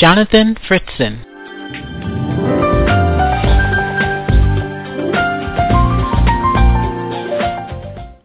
[0.00, 1.26] Jonathan Fritzen.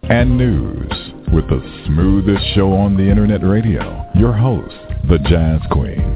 [0.10, 0.90] And news
[1.34, 4.10] with the smoothest show on the internet radio.
[4.16, 4.74] Your host,
[5.10, 6.15] the Jazz Queen.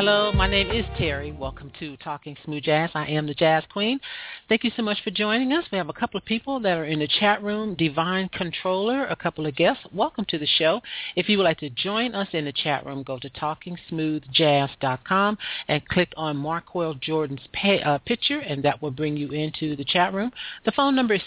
[0.00, 1.30] Hello, my name is Terry.
[1.30, 2.88] Welcome to Talking Smooth Jazz.
[2.94, 4.00] I am the Jazz Queen.
[4.48, 5.66] Thank you so much for joining us.
[5.70, 7.74] We have a couple of people that are in the chat room.
[7.74, 9.84] Divine Controller, a couple of guests.
[9.92, 10.80] Welcome to the show.
[11.16, 15.88] If you would like to join us in the chat room, go to TalkingSmoothJazz.com and
[15.88, 20.14] click on Marqueal Jordan's pay, uh, picture, and that will bring you into the chat
[20.14, 20.32] room.
[20.64, 21.20] The phone number is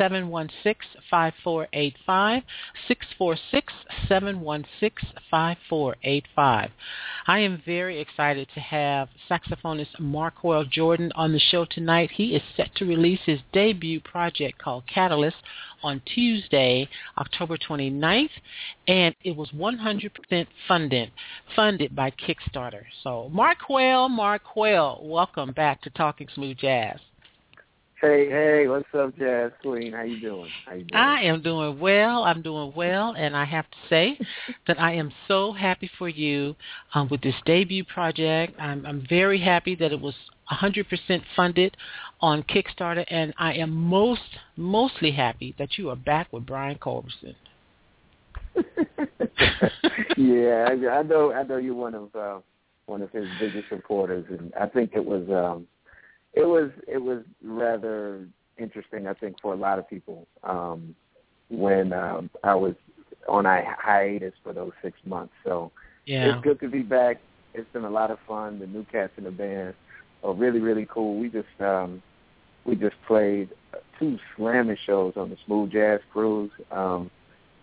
[0.00, 2.42] 646-716-5485,
[4.08, 6.70] 646-716-5485.
[7.26, 12.10] I am very excited to have saxophonist Marqueal Jordan on the show tonight.
[12.12, 15.36] He is set to release his debut project called Catalyst
[15.82, 18.30] on Tuesday, October 29th,
[18.86, 21.10] and it was 100% funded
[21.56, 22.84] funded by Kickstarter.
[23.02, 26.98] So Marqueal, Marqueal, welcome back to Talking Smooth Jazz.
[28.02, 29.92] Hey, hey, what's up, Jazz Queen?
[29.92, 30.50] How you doing?
[30.66, 31.00] How you doing?
[31.00, 32.24] I am doing well.
[32.24, 34.18] I'm doing well, and I have to say
[34.66, 36.56] that I am so happy for you
[36.94, 38.58] um, with this debut project.
[38.58, 40.16] I'm, I'm very happy that it was
[40.50, 40.84] 100%
[41.36, 41.76] funded
[42.20, 44.20] on Kickstarter, and I am most
[44.56, 47.36] mostly happy that you are back with Brian Culbertson.
[50.16, 51.32] yeah, I, I know.
[51.32, 52.40] I know you're one of uh,
[52.86, 55.68] one of his biggest supporters, and I think it was um,
[56.34, 58.26] it was it was rather
[58.58, 59.06] interesting.
[59.06, 60.94] I think for a lot of people um,
[61.50, 62.74] when um, I was
[63.28, 65.32] on a hiatus for those six months.
[65.44, 65.70] So
[66.06, 66.34] yeah.
[66.34, 67.20] it's good to be back.
[67.54, 68.58] It's been a lot of fun.
[68.58, 69.74] The new cats in the band
[70.24, 71.18] are really really cool.
[71.18, 72.02] We just um,
[72.64, 73.50] we just played
[73.98, 76.50] two slamming shows on the Smooth Jazz Cruise.
[76.70, 77.10] Um,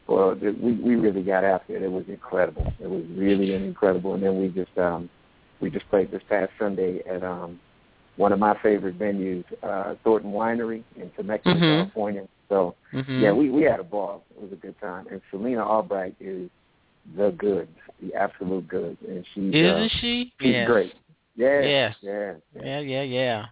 [0.08, 1.84] well, we we really got after it.
[1.84, 2.72] It was incredible.
[2.80, 4.14] It was really incredible.
[4.14, 5.10] And then we just um,
[5.60, 7.60] we just played this past Sunday at um,
[8.20, 11.78] one of my favorite venues, uh, Thornton Winery in Temecula, Mhm.
[11.78, 12.28] California.
[12.50, 13.22] So Mhm.
[13.22, 14.26] yeah, we we had a ball.
[14.36, 15.08] It was a good time.
[15.10, 16.50] And Selina Albright is
[17.16, 17.72] the goods,
[18.02, 20.34] the absolute goods, and she's Isn't uh, she?
[20.42, 20.68] she's yes.
[20.68, 20.96] great.
[21.38, 21.96] Yeah, Yes.
[22.02, 22.62] yeah, yeah.
[22.66, 23.46] Yeah, yeah, yeah.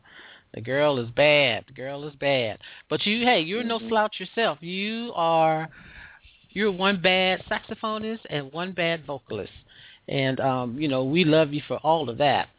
[0.54, 1.64] The girl is bad.
[1.68, 2.60] The girl is bad.
[2.90, 3.88] But you, hey, you're no Mhm.
[3.88, 4.62] slouch yourself.
[4.62, 5.70] You are,
[6.50, 9.54] you're one bad saxophonist and one bad vocalist,
[10.10, 12.50] and um, you know we love you for all of that.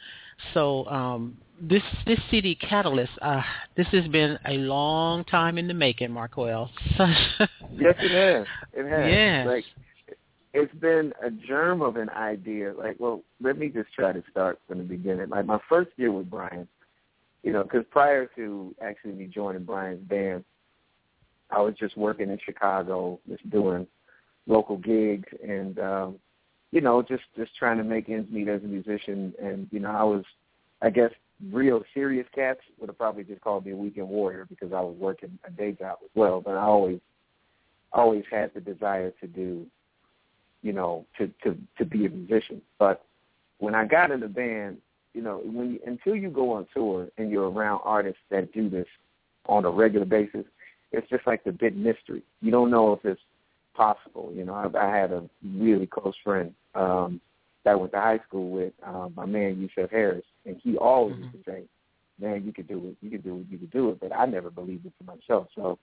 [0.55, 3.43] So um, this this CD Catalyst, uh,
[3.77, 6.71] this has been a long time in the making, Marqueal.
[7.71, 8.47] Yes, it has.
[8.73, 9.13] It has.
[9.13, 9.47] Yes.
[9.47, 9.65] Like
[10.55, 12.73] it's been a germ of an idea.
[12.77, 15.29] Like, well, let me just try to start from the beginning.
[15.29, 16.67] Like my first year with Brian,
[17.43, 20.45] you know, because prior to actually me joining Brian's band,
[21.51, 23.87] I was just working in Chicago, just doing
[24.47, 26.19] local gigs, and um,
[26.73, 29.35] you know, just just trying to make ends meet as a musician.
[29.41, 30.25] And you know, I was,
[30.83, 31.13] I guess,
[31.51, 34.97] real serious cats would have probably just called me a weekend warrior because I was
[34.99, 36.41] working a day job as well.
[36.41, 37.01] But I always
[37.93, 39.67] always had the desire to do,
[40.63, 42.61] you know, to to to be a musician.
[42.79, 43.05] But
[43.59, 44.79] when I got in the band,
[45.15, 48.69] you know, when you, until you go on tour and you're around artists that do
[48.69, 48.87] this
[49.47, 50.45] on a regular basis,
[50.93, 52.23] it's just like the big mystery.
[52.41, 53.21] You don't know if it's
[53.75, 54.33] possible.
[54.35, 57.21] You know, I, I had a really close friend um,
[57.69, 61.17] that I went to high school with, um, my man Yusef Harris, and he always
[61.19, 61.65] used to say,
[62.19, 62.97] "Man, you could do it.
[63.03, 63.47] You could do it.
[63.51, 65.49] You could do it." But I never believed it for myself.
[65.55, 65.79] So,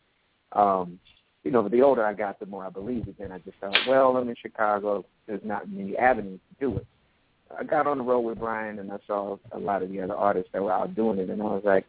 [0.53, 0.99] um,
[1.43, 3.17] you know, the older I got, the more I believed it.
[3.19, 5.05] Then I just thought, well, I'm in Chicago.
[5.27, 6.87] There's not many avenues to do it.
[7.55, 10.15] I got on the road with Brian, and I saw a lot of the other
[10.15, 11.85] artists that were out doing it, and I was like,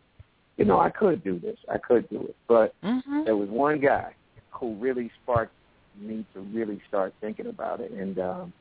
[0.58, 1.56] you know, I could do this.
[1.72, 2.36] I could do it.
[2.48, 4.14] But hmm there was one guy
[4.50, 5.52] who really sparked
[5.98, 8.52] me to really start thinking about it, and um,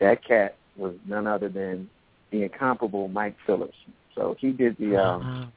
[0.00, 1.88] that cat was none other than
[2.30, 3.76] the incomparable Mike Phillips.
[4.14, 5.52] So he did the um,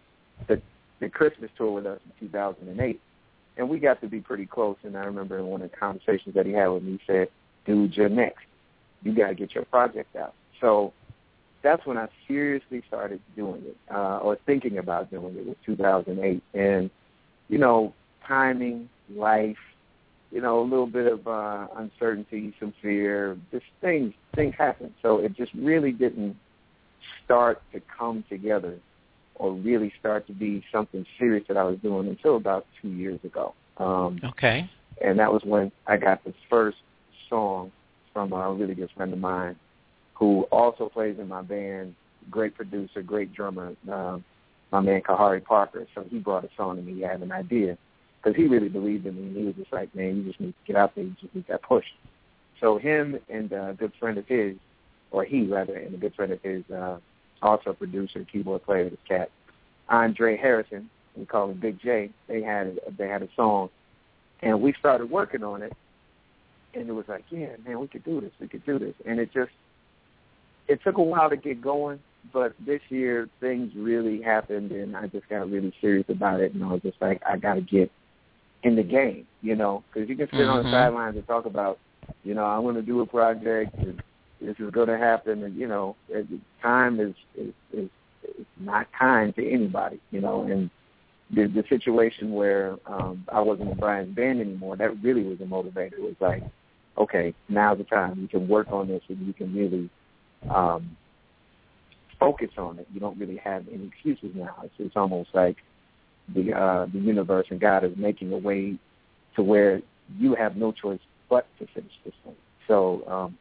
[0.47, 0.61] the
[0.99, 3.01] the Christmas tour with us in 2008,
[3.57, 4.77] and we got to be pretty close.
[4.83, 7.29] And I remember in one of the conversations that he had with me, he said,
[7.65, 8.45] "Dude, you're next.
[9.03, 10.93] You got to get your project out." So
[11.61, 15.45] that's when I seriously started doing it, uh, or thinking about doing it.
[15.45, 16.89] Was 2008, and
[17.49, 17.93] you know,
[18.27, 19.57] timing, life,
[20.33, 23.37] you know, a little bit of uh, uncertainty, some fear.
[23.51, 24.91] Just things things happen.
[25.03, 26.35] So it just really didn't
[27.23, 28.79] start to come together
[29.35, 33.19] or really start to be something serious that I was doing until about two years
[33.23, 33.53] ago.
[33.77, 34.67] Um, okay.
[34.99, 36.77] And that was when I got this first
[37.29, 37.71] song
[38.11, 39.55] from a really good friend of mine
[40.15, 41.93] who also plays in my band,
[42.31, 44.17] great producer, great drummer, uh,
[44.71, 45.85] my man Kahari Parker.
[45.93, 46.95] So he brought a song to me.
[46.95, 47.77] He had an idea
[48.23, 49.23] because he really believed in me.
[49.23, 51.03] And he was just like, man, you just need to get out there.
[51.03, 51.85] You just need that push.
[52.59, 54.55] So him and a good friend of his,
[55.11, 56.97] or he rather, and a good friend of his, uh,
[57.41, 59.29] also a producer, keyboard player, this cat,
[59.89, 62.09] Andre Harrison, we call him Big J.
[62.27, 63.69] They had they had a song,
[64.41, 65.73] and we started working on it,
[66.73, 69.19] and it was like, yeah, man, we could do this, we could do this, and
[69.19, 69.51] it just
[70.67, 71.99] it took a while to get going,
[72.31, 76.63] but this year things really happened, and I just got really serious about it, and
[76.63, 77.91] I was just like, I got to get
[78.63, 80.49] in the game, you know, because you can sit mm-hmm.
[80.49, 80.73] on the mm-hmm.
[80.73, 81.79] sidelines and talk about,
[82.23, 84.01] you know, I want to do a project, and
[84.41, 85.95] this is going to happen, and you know,
[86.61, 87.89] time is is is,
[88.23, 90.69] is not kind to anybody, you know, and
[91.33, 95.45] the the situation where um I wasn't in Brian's band anymore, that really was a
[95.45, 95.93] motivator.
[95.93, 96.43] It was like,
[96.97, 98.19] okay, now's the time.
[98.21, 99.89] You can work on this and you can really
[100.53, 100.95] um
[102.19, 102.87] focus on it.
[102.93, 104.55] You don't really have any excuses now.
[104.63, 105.57] It's it's almost like
[106.33, 108.77] the uh the universe and God is making a way
[109.35, 109.81] to where
[110.17, 110.99] you have no choice
[111.29, 112.35] but to finish this thing.
[112.67, 113.37] So um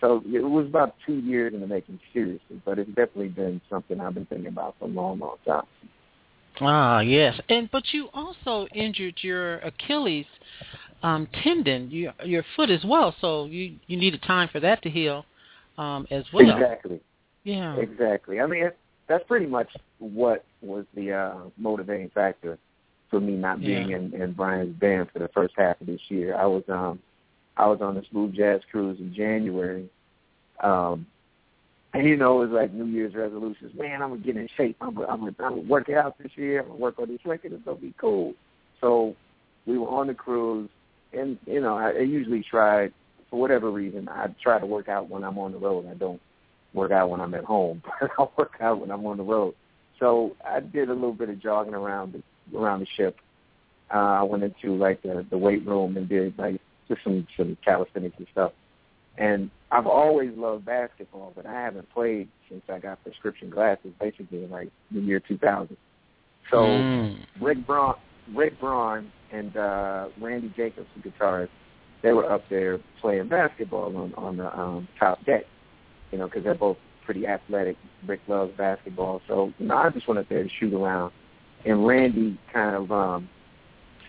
[0.00, 4.00] so it was about two years in the making seriously, but it's definitely been something
[4.00, 5.64] I've been thinking about for a long, long time.
[6.60, 10.26] Ah, yes, and but you also injured your Achilles
[11.02, 13.14] um, tendon, your your foot as well.
[13.20, 15.24] So you you needed time for that to heal
[15.78, 16.50] um, as well.
[16.50, 17.00] Exactly.
[17.44, 17.76] Yeah.
[17.76, 18.40] Exactly.
[18.40, 18.70] I mean,
[19.10, 19.68] that's pretty much
[19.98, 22.58] what was the uh, motivating factor
[23.10, 23.96] for me not being yeah.
[23.96, 26.36] in, in Brian's band for the first half of this year.
[26.36, 27.00] I was um
[27.56, 29.90] I was on the smooth jazz cruise in January.
[30.60, 31.06] Um
[31.92, 33.74] and you know, it was like New Year's resolutions.
[33.74, 34.76] Man, I'm gonna get in shape.
[34.80, 36.60] I'm gonna, I'm gonna, I'm gonna work out this year.
[36.60, 37.52] I'm gonna work on this record.
[37.52, 38.34] It's gonna be cool.
[38.80, 39.16] So
[39.66, 40.70] we were on the cruise,
[41.12, 42.90] and you know, I, I usually try
[43.28, 44.08] for whatever reason.
[44.08, 45.88] I try to work out when I'm on the road.
[45.90, 46.20] I don't
[46.72, 49.54] work out when I'm at home, but I work out when I'm on the road.
[49.98, 53.16] So I did a little bit of jogging around the around the ship.
[53.92, 57.56] Uh, I went into like the the weight room and did like just some some
[57.64, 58.52] calisthenics and stuff.
[59.18, 64.44] And I've always loved basketball, but I haven't played since I got prescription glasses, basically
[64.44, 65.76] in like the year 2000.
[66.50, 67.18] So mm.
[67.40, 67.94] Rick Braun,
[68.34, 71.50] Rick Braun, and uh, Randy Jacobs, the guitarist,
[72.02, 75.44] they were up there playing basketball on on the um, top deck.
[76.10, 77.76] You know, because they're both pretty athletic.
[78.06, 81.12] Rick loves basketball, so you know, I just went up there to shoot around.
[81.64, 83.28] And Randy kind of um,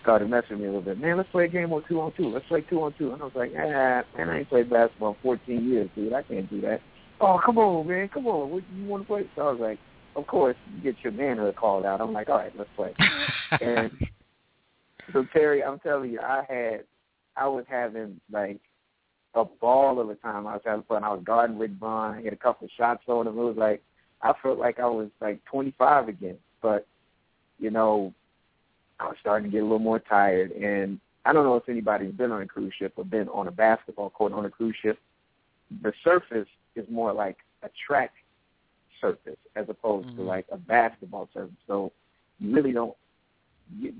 [0.02, 0.98] started messing with me a little bit.
[0.98, 2.28] Man, let's play a game on two on two.
[2.28, 3.12] Let's play two on two.
[3.12, 6.12] And I was like, ah, man, I ain't played basketball in 14 years, dude.
[6.12, 6.80] I can't do that.
[7.20, 8.50] Oh, come on, man, come on.
[8.50, 9.28] What you want to play?
[9.36, 9.78] So I was like,
[10.16, 12.00] of course, you get your manhood called out.
[12.00, 12.94] I'm like, all right, let's play.
[13.60, 13.90] and
[15.12, 16.84] so Terry, I'm telling you, I had,
[17.36, 18.60] I was having like
[19.34, 20.46] a ball of a time.
[20.46, 21.04] I was having fun.
[21.04, 22.16] I was guarding Rick Braun.
[22.16, 23.38] I hit a couple of shots on him.
[23.38, 23.82] It was like
[24.22, 26.38] I felt like I was like 25 again.
[26.60, 26.86] But
[27.58, 28.12] you know,
[29.00, 30.52] I was starting to get a little more tired.
[30.52, 33.52] And I don't know if anybody's been on a cruise ship or been on a
[33.52, 34.98] basketball court on a cruise ship.
[35.82, 38.12] The surface is more like a track
[39.00, 40.18] surface as opposed mm-hmm.
[40.18, 41.54] to like a basketball surface.
[41.66, 41.92] So
[42.38, 42.94] you really don't.
[43.78, 43.94] You,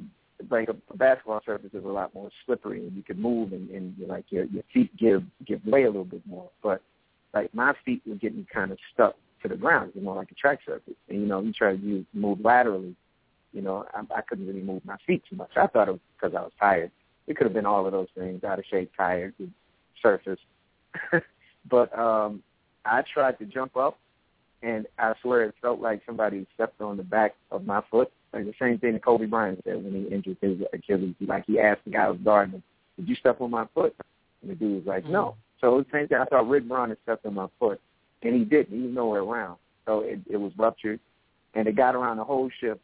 [0.51, 3.95] like a, basketball surface is a lot more slippery, and you can move, and, and
[4.07, 6.51] like your your feet give give way a little bit more.
[6.63, 6.83] But
[7.35, 10.35] like my feet were getting kind of stuck to the ground, you know, like a
[10.35, 10.95] track surface.
[11.09, 12.95] And you know, you try to use, move laterally,
[13.53, 15.51] you know, I, I couldn't really move my feet too much.
[15.57, 16.91] I thought it was because I was tired.
[17.27, 19.35] It could have been all of those things, out of shape, tired,
[20.01, 20.41] surface.
[21.71, 22.43] but um
[22.85, 23.99] I tried to jump up,
[24.63, 28.13] and I swear it felt like somebody stepped on the back of my foot.
[28.33, 31.15] Like the same thing that Kobe Bryant said when he injured his Achilles.
[31.21, 32.63] Like he asked the guy who was guarding him,
[32.97, 33.95] "Did you step on my foot?"
[34.41, 35.13] And the dude was like, mm-hmm.
[35.13, 36.19] "No." So the same thing.
[36.19, 37.81] I thought Rick Braun had stepped on my foot,
[38.23, 38.77] and he didn't.
[38.77, 39.59] He was nowhere around.
[39.87, 41.01] So it, it was ruptured,
[41.55, 42.81] and it got around the whole ship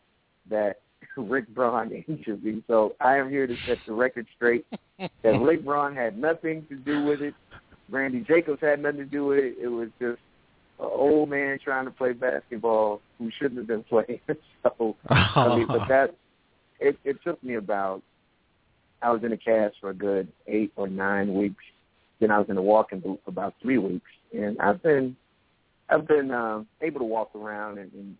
[0.51, 0.81] that
[1.17, 2.63] Rick Braun injured me.
[2.67, 4.67] So I am here to set the record straight
[4.99, 7.35] that Rick Braun had nothing to do with it.
[7.91, 9.57] Randy Jacobs had nothing to do with it.
[9.61, 10.21] It was just
[10.79, 14.21] an old man trying to play basketball who shouldn't have been playing.
[14.63, 16.15] so I mean, but that
[16.81, 18.03] it, it took me about
[19.01, 21.63] I was in a cast for a good eight or nine weeks.
[22.21, 25.17] Then I was in a walking boot for about three weeks, and I've been
[25.89, 28.17] I've been um, able to walk around and, and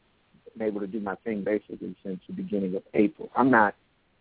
[0.57, 3.31] been able to do my thing basically since the beginning of April.
[3.37, 3.75] I'm not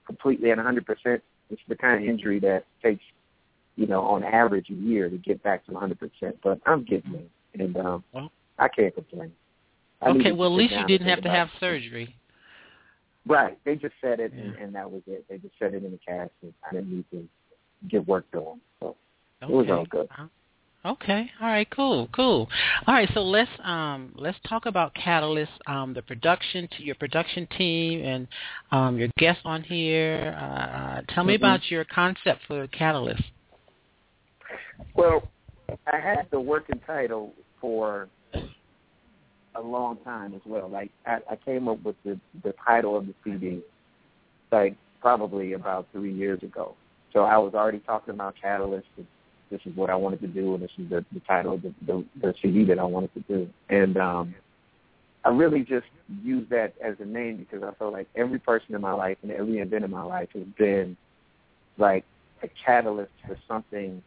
[0.05, 3.03] completely at 100%, It's the kind of injury that takes,
[3.75, 5.97] you know, on average a year to get back to 100%.
[6.43, 7.21] But I'm getting there,
[7.59, 9.31] and um, well, I can't complain.
[10.01, 12.15] I okay, well, at least you didn't have to have surgery.
[13.27, 13.57] Right.
[13.65, 15.25] They just said it, and, and that was it.
[15.29, 17.27] They just said it in the cast, and I didn't need to
[17.89, 18.61] get work done.
[18.79, 18.95] So
[19.43, 19.51] okay.
[19.51, 20.07] it was all good.
[20.85, 21.29] Okay.
[21.41, 21.67] All right.
[21.69, 22.07] Cool.
[22.15, 22.47] Cool.
[22.85, 23.09] All right.
[23.13, 28.27] So let's um let's talk about Catalyst, um the production to your production team and
[28.71, 30.37] um your guests on here.
[30.39, 31.43] Uh, tell me mm-hmm.
[31.43, 33.23] about your concept for Catalyst.
[34.95, 35.27] Well,
[35.91, 38.07] I had the working title for
[39.55, 40.69] a long time as well.
[40.69, 43.61] Like I, I came up with the the title of the CD
[44.51, 46.75] like probably about three years ago.
[47.13, 48.87] So I was already talking about Catalyst.
[48.97, 49.07] And
[49.49, 51.73] this is what I wanted to do, and this is the, the title of the,
[51.85, 53.49] the, the CD that I wanted to do.
[53.69, 54.35] And um,
[55.23, 55.87] I really just
[56.23, 59.31] used that as a name because I felt like every person in my life and
[59.31, 60.97] every event in my life has been
[61.77, 62.03] like
[62.43, 64.01] a catalyst for something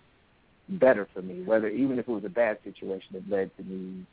[0.71, 1.43] better for me.
[1.43, 4.07] Whether even if it was a bad situation that led to me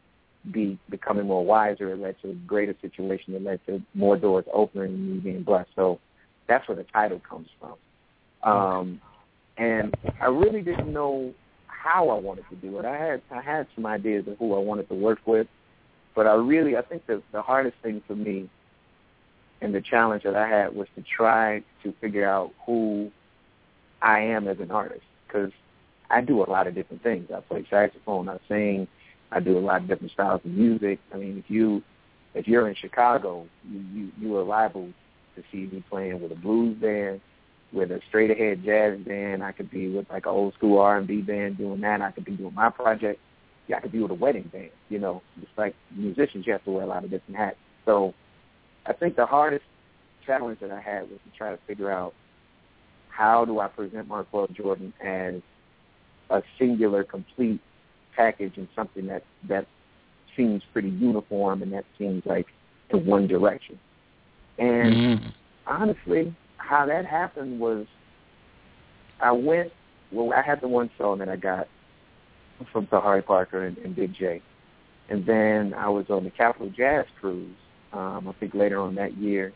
[0.51, 4.45] be becoming more wiser, it led to a greater situation that led to more doors
[4.53, 5.69] opening and me being blessed.
[5.75, 5.99] So
[6.47, 7.75] that's where the title comes from.
[8.43, 9.01] Um,
[9.57, 11.33] and I really didn't know
[11.67, 12.85] how I wanted to do it.
[12.85, 15.47] I had I had some ideas of who I wanted to work with,
[16.15, 18.49] but I really I think the the hardest thing for me
[19.61, 23.11] and the challenge that I had was to try to figure out who
[24.01, 25.51] I am as an artist because
[26.09, 27.29] I do a lot of different things.
[27.35, 28.87] I play saxophone, I sing,
[29.31, 30.99] I do a lot of different styles of music.
[31.13, 31.83] I mean, if you
[32.33, 34.89] if you're in Chicago, you you, you are liable
[35.35, 37.21] to see me playing with a blues band,
[37.73, 39.43] with a straight ahead jazz band.
[39.43, 42.01] I could be with like an old school R and B band doing that.
[42.01, 43.19] I could be doing my project.
[43.67, 44.71] Yeah, I could be with a wedding band.
[44.89, 47.57] You know, just like musicians, you have to wear a lot of different hats.
[47.85, 48.13] So,
[48.85, 49.65] I think the hardest
[50.25, 52.13] challenge that I had was to try to figure out
[53.09, 55.41] how do I present Marqueal Jordan as
[56.29, 57.60] a singular, complete
[58.15, 59.67] package and something that that
[60.36, 62.48] seems pretty uniform and that seems like
[62.89, 63.79] in one direction.
[64.57, 65.27] And mm-hmm.
[65.65, 67.86] honestly, how that happened was
[69.22, 69.72] I went
[70.12, 71.67] well I had the one song that I got
[72.72, 74.41] from Kahari Parker and, and Big J.
[75.10, 77.55] And then I was on the Capital Jazz cruise,
[77.93, 79.53] um, I think later on that year.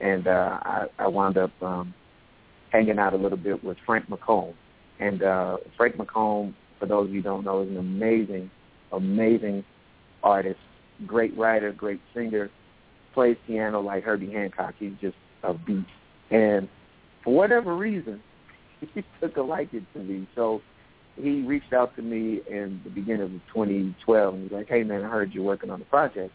[0.00, 1.94] And uh I, I wound up um
[2.70, 4.54] hanging out a little bit with Frank McComb.
[5.00, 8.50] And uh Frank McComb, for those of you who don't know, is an amazing,
[8.92, 9.64] amazing
[10.22, 10.60] artist,
[11.06, 12.50] great writer, great singer,
[13.12, 14.74] plays piano like Herbie Hancock.
[14.78, 15.88] He's just a beast.
[16.30, 16.68] And
[17.22, 18.22] for whatever reason,
[18.94, 20.26] he took a liking to me.
[20.34, 20.62] So
[21.16, 24.82] he reached out to me in the beginning of 2012 and he was like, "Hey
[24.82, 26.32] man, I heard you're working on a project.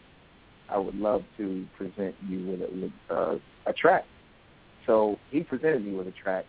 [0.68, 3.36] I would love to present you with a, with uh,
[3.66, 4.04] a track."
[4.86, 6.46] So he presented me with a track,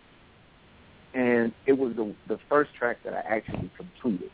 [1.14, 4.30] and it was the the first track that I actually completed.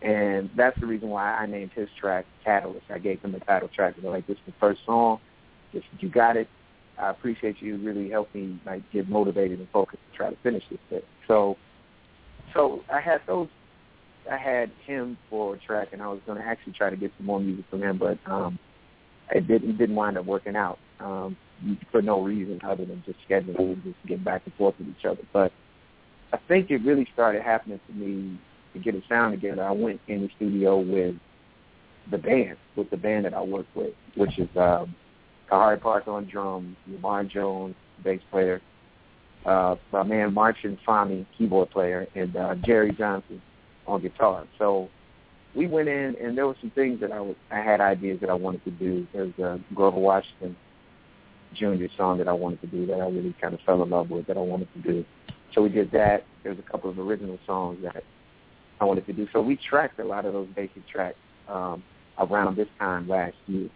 [0.00, 2.84] And that's the reason why I named his track Catalyst.
[2.88, 3.94] I gave him the title track.
[4.00, 5.18] They're like, this is the first song.
[5.72, 6.48] Just you got it.
[6.98, 10.62] I appreciate you really helped me like get motivated and focused to try to finish
[10.70, 11.04] this bit.
[11.26, 11.56] So,
[12.54, 13.48] so I had those.
[14.30, 17.12] I had him for a track, and I was going to actually try to get
[17.16, 18.58] some more music from him, but um,
[19.30, 21.36] it didn't didn't wind up working out um,
[21.90, 25.04] for no reason other than just scheduling and just getting back and forth with each
[25.04, 25.22] other.
[25.32, 25.52] But
[26.32, 28.38] I think it really started happening for me
[28.74, 29.64] to get a sound together.
[29.64, 31.14] I went in the studio with
[32.10, 34.94] the band, with the band that I work with, which is um,
[35.50, 38.60] Kahari Parker on drums, Lamar Jones, bass player,
[39.46, 43.40] uh, my man Marcin Fami, keyboard player, and uh, Jerry Johnson
[43.86, 44.46] on guitar.
[44.58, 44.88] So
[45.54, 48.30] we went in, and there were some things that I was, I had ideas that
[48.30, 49.06] I wanted to do.
[49.12, 50.56] There's a Grover Washington
[51.54, 51.86] Jr.
[51.96, 54.26] song that I wanted to do that I really kind of fell in love with
[54.26, 55.04] that I wanted to do.
[55.54, 56.24] So we did that.
[56.42, 58.02] There's a couple of original songs that
[58.80, 59.28] I wanted to do.
[59.32, 61.16] So we tracked a lot of those basic tracks
[61.48, 61.82] um,
[62.18, 63.68] around this time last year,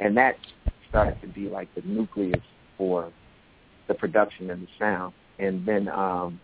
[0.00, 0.36] and that
[0.88, 2.42] started to be like the nucleus
[2.76, 3.12] for
[3.88, 5.12] the production and the sound.
[5.38, 6.40] And then um,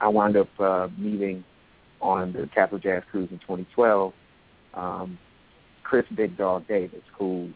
[0.00, 1.44] I wound up uh, meeting
[2.00, 4.12] on the Capital Jazz Cruise in 2012
[4.74, 5.18] um,
[5.82, 7.50] Chris Big Dog Davis, who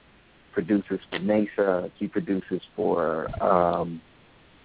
[0.53, 1.91] produces for NASA.
[1.99, 4.01] He produces for um,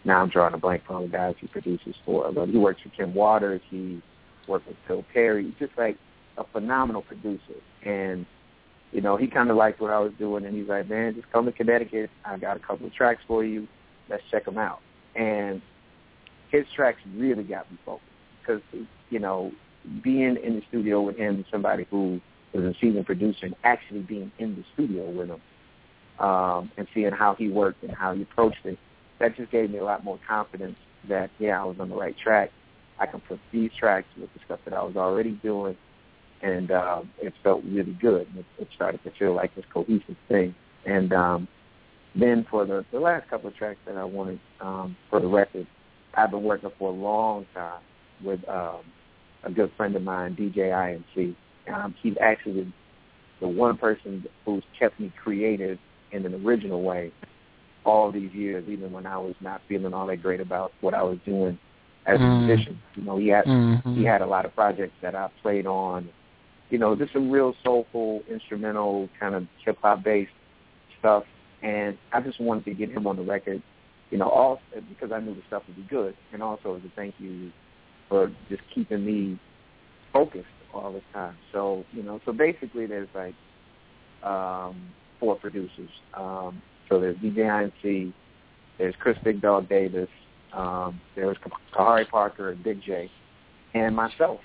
[0.08, 2.32] now I'm drawing a blank on the guys he produces for.
[2.32, 3.62] But he works for Kim Waters.
[3.70, 4.02] He
[4.48, 5.54] worked with Phil Perry.
[5.60, 5.98] Just like
[6.38, 7.62] a phenomenal producer.
[7.84, 8.26] And
[8.92, 11.30] you know, he kind of liked what I was doing, and he's like, man, just
[11.32, 12.10] come to Connecticut.
[12.26, 13.68] I got a couple of tracks for you.
[14.10, 14.80] Let's check them out.
[15.16, 15.62] And
[16.50, 18.06] his tracks really got me focused
[18.40, 18.62] because,
[19.10, 19.52] you know,
[20.02, 22.22] being in the studio with him, somebody who
[22.54, 25.42] was a seasoned producer, and actually being in the studio with him
[26.26, 28.78] um, and seeing how he worked and how he approached it,
[29.20, 30.76] that just gave me a lot more confidence
[31.10, 32.52] that yeah, I was on the right track.
[33.00, 35.78] I can put these tracks with the stuff that I was already doing,
[36.42, 38.28] and um, it felt really good.
[38.36, 40.56] It, it started to feel like this cohesive thing.
[40.86, 41.48] And um,
[42.16, 45.68] then for the the last couple of tracks that I wanted um, for the record,
[46.16, 47.82] I've been working for a long time
[48.24, 48.82] with um,
[49.44, 51.36] a good friend of mine, DJ INC.
[51.74, 52.72] Um, he's actually
[53.40, 55.78] the one person who's kept me creative
[56.12, 57.12] in an original way
[57.88, 61.02] all these years, even when I was not feeling all that great about what I
[61.04, 61.58] was doing
[62.06, 62.46] as a Mm.
[62.46, 62.82] musician.
[62.96, 63.96] You know, he had Mhm.
[63.96, 66.10] he had a lot of projects that I played on.
[66.70, 70.34] You know, just some real soulful, instrumental, kind of hip hop based
[71.00, 71.24] stuff.
[71.62, 73.62] And I just wanted to get him on the record,
[74.12, 76.90] you know, all because I knew the stuff would be good, and also as a
[76.90, 77.52] thank you
[78.10, 79.40] for just keeping me
[80.12, 81.38] focused all the time.
[81.52, 83.36] So, you know, so basically there's like
[84.24, 84.76] um,
[85.20, 85.90] four producers.
[86.14, 88.14] Um, so there's DJ INC,
[88.78, 90.10] there's Chris Big Dog Davis,
[90.54, 91.38] um, there's
[91.74, 93.10] Kahari Parker and Big J,
[93.74, 94.40] and myself,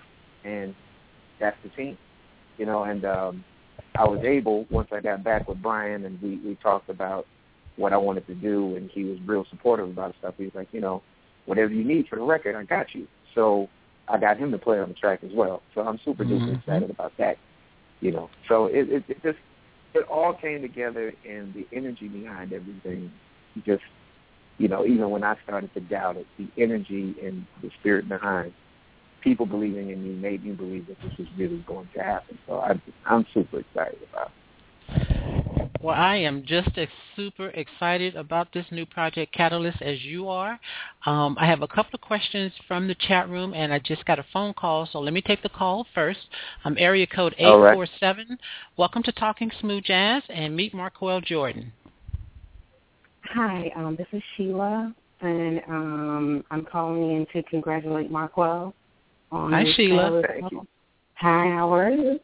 [0.45, 0.75] and
[1.41, 1.97] that's the team.
[2.59, 3.45] You know, and um,
[3.97, 7.27] I was able once I got back with Brian and we we talked about
[7.77, 10.35] what I wanted to do, and he was real supportive about stuff.
[10.37, 11.03] He was like, you know,
[11.47, 13.07] whatever you need for the record, I got you.
[13.35, 13.69] So
[14.09, 15.63] I got him to play on the track as well.
[15.75, 16.59] So I'm super duper Mhm.
[16.59, 17.39] excited about that.
[18.01, 19.39] You know, so it, it, it just
[19.95, 23.11] it all came together, and the energy behind everything
[23.67, 23.83] just
[24.59, 28.53] you know, even when I started to doubt it, the energy and the spirit behind
[29.23, 32.39] people believing in me made me believe that this was really going to happen.
[32.47, 34.42] So I, I'm super excited about it.
[35.83, 36.87] Well, I am just as
[37.17, 40.61] super excited about this new project Catalyst as you are.
[41.07, 44.21] Um, I have a couple of questions from the chat room, and I just got
[44.21, 46.21] a phone call, so let me take the call first.
[46.65, 47.73] Um, area code All right.
[47.73, 48.39] 847.
[48.77, 51.73] Welcome to Talking Smooth Jazz, and meet Marqueal Jordan.
[53.35, 58.73] Hi, um, this is Sheila, and um, I'm calling in to congratulate Marqueal
[59.33, 60.23] on Hi, Sheila.
[60.29, 60.65] Thank you.
[61.15, 62.21] Hi, how are you?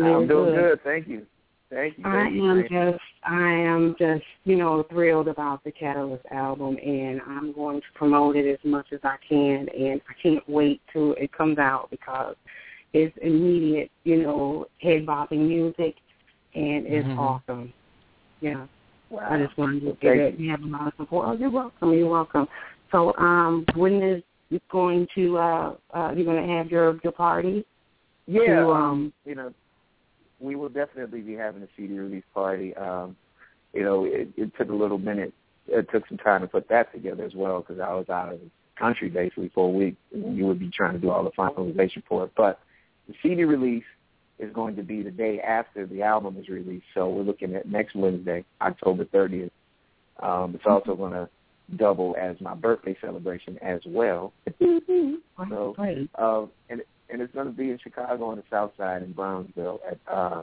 [0.00, 0.80] I'm Very doing good.
[0.82, 1.24] Thank you.
[1.70, 2.04] Thank you.
[2.04, 2.50] I you.
[2.50, 7.52] am Thank just, I am just, you know, thrilled about the Catalyst album, and I'm
[7.52, 11.32] going to promote it as much as I can, and I can't wait till it
[11.32, 12.34] comes out because
[12.92, 15.94] it's immediate, you know, head bopping music,
[16.54, 17.18] and it's Mhm.
[17.18, 17.72] awesome.
[18.40, 18.66] Yeah.
[19.10, 19.28] Wow.
[19.28, 20.46] I just wanted to Well, say that you.
[20.46, 21.28] you have a lot of support.
[21.28, 21.92] Oh, you're welcome.
[21.92, 22.48] You're welcome.
[22.90, 25.38] So, um, when is it going to?
[25.38, 27.64] Uh, uh, you're going to have your your party?
[28.26, 29.52] Yeah, to, um, um, you know,
[30.40, 32.74] we will definitely be having a CD release party.
[32.76, 33.16] Um,
[33.72, 35.32] you know, it, it took a little minute.
[35.68, 38.40] It took some time to put that together as well because I was out of
[38.40, 39.96] the country basically for a week.
[40.12, 42.32] And you would be trying to do all the finalization for it.
[42.36, 42.58] But
[43.06, 43.84] the CD release
[44.38, 46.86] is going to be the day after the album is released.
[46.94, 49.50] So we're looking at next Wednesday, October 30th.
[50.22, 51.28] Um, it's also going to
[51.76, 54.32] double as my birthday celebration as well.
[55.50, 55.74] So,
[56.18, 59.80] uh, and and it's going to be in Chicago on the South Side in Bronzeville
[59.88, 60.42] at uh,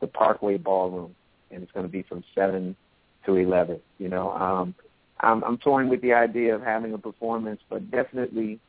[0.00, 1.14] the Parkway Ballroom,
[1.50, 2.76] and it's going to be from seven
[3.24, 3.80] to eleven.
[3.98, 4.74] You know, um,
[5.20, 8.60] I'm I'm toying with the idea of having a performance, but definitely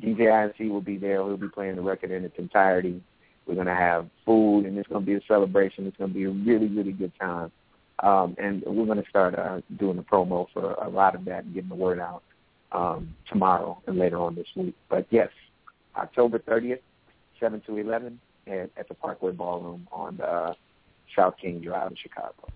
[0.00, 1.24] DJ INC will be there.
[1.24, 3.02] We'll be playing the record in its entirety.
[3.46, 5.86] We're going to have food, and it's going to be a celebration.
[5.86, 7.52] It's going to be a really really good time.
[8.00, 11.44] Um, and we're going to start uh, doing the promo for a lot of that
[11.44, 12.22] and getting the word out
[12.72, 14.74] um, tomorrow and later on this week.
[14.88, 15.28] But yes,
[15.96, 16.80] October 30th,
[17.40, 20.54] 7 to 11 at, at the Parkway Ballroom on uh,
[21.16, 22.48] South King Drive in Chicago.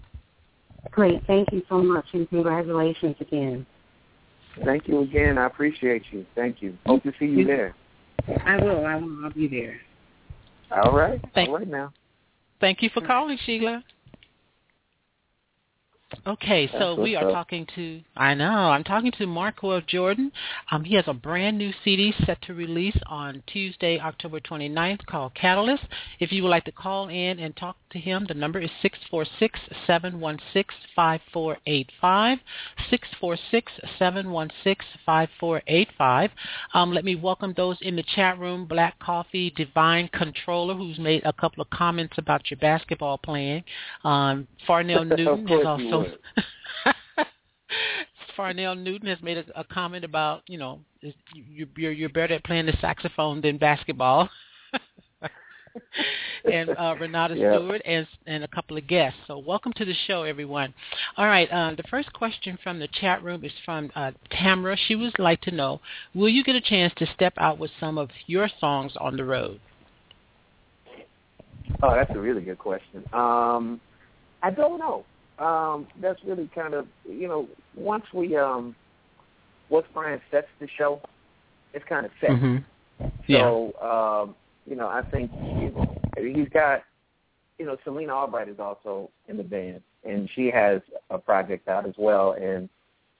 [0.90, 1.22] Great.
[1.26, 3.66] Thank you so much, and congratulations again.
[4.64, 5.38] Thank you again.
[5.38, 6.26] I appreciate you.
[6.34, 6.76] Thank you.
[6.86, 7.74] Hope to see you there.
[8.44, 8.84] I will.
[8.86, 9.24] I will.
[9.24, 9.80] I'll be there.
[10.70, 11.20] All right.
[11.34, 11.92] Thank- All right now.
[12.60, 13.84] Thank you for calling, Sheila.
[16.26, 17.34] Okay, so we are up.
[17.34, 20.32] talking to, I know, I'm talking to Marco of Jordan.
[20.70, 25.34] Um, he has a brand new CD set to release on Tuesday, October 29th called
[25.34, 25.82] Catalyst.
[26.18, 28.70] If you would like to call in and talk to him, the number is
[29.86, 32.40] 646-716-5485,
[34.00, 36.30] 646-716-5485.
[36.72, 41.20] Um, let me welcome those in the chat room, Black Coffee, Divine Controller, who's made
[41.26, 43.62] a couple of comments about your basketball playing.
[44.04, 46.16] Um, Farnell Newton has you also.
[48.36, 52.44] Farnell Newton has made a, a comment about you know you, you're you're better at
[52.44, 54.28] playing the saxophone than basketball.
[56.52, 57.54] and uh, Renata Yep.
[57.54, 59.18] Stewart and and a couple of guests.
[59.26, 60.72] So welcome to the show, everyone.
[61.16, 64.76] All right, uh, the first question from the chat room is from uh, Tamara.
[64.86, 65.80] She would like to know,
[66.14, 69.24] will you get a chance to step out with some of your songs on the
[69.24, 69.60] road?
[71.82, 73.04] Oh, that's a really good question.
[73.12, 73.80] Um,
[74.42, 75.04] I don't know.
[75.38, 78.74] Um, that's really kind of you know once we um,
[79.68, 81.00] once Brian sets the show,
[81.74, 82.30] it's kind of set.
[82.30, 83.04] Mm-hmm.
[83.26, 83.40] Yeah.
[83.40, 84.34] So, um,
[84.66, 85.30] you know, I think
[86.16, 86.82] he's got,
[87.58, 91.86] you know, Selina Albright is also in the band, and she has a project out
[91.86, 92.32] as well.
[92.32, 92.68] And,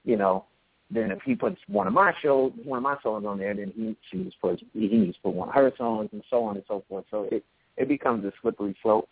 [0.04, 0.44] you know,
[0.90, 3.72] then if he puts one of my shows, one of my songs on there, then
[3.76, 6.56] he she just puts he needs to put one of her songs, and so on
[6.56, 7.04] and so forth.
[7.10, 7.44] So it
[7.76, 9.08] it becomes a slippery slope.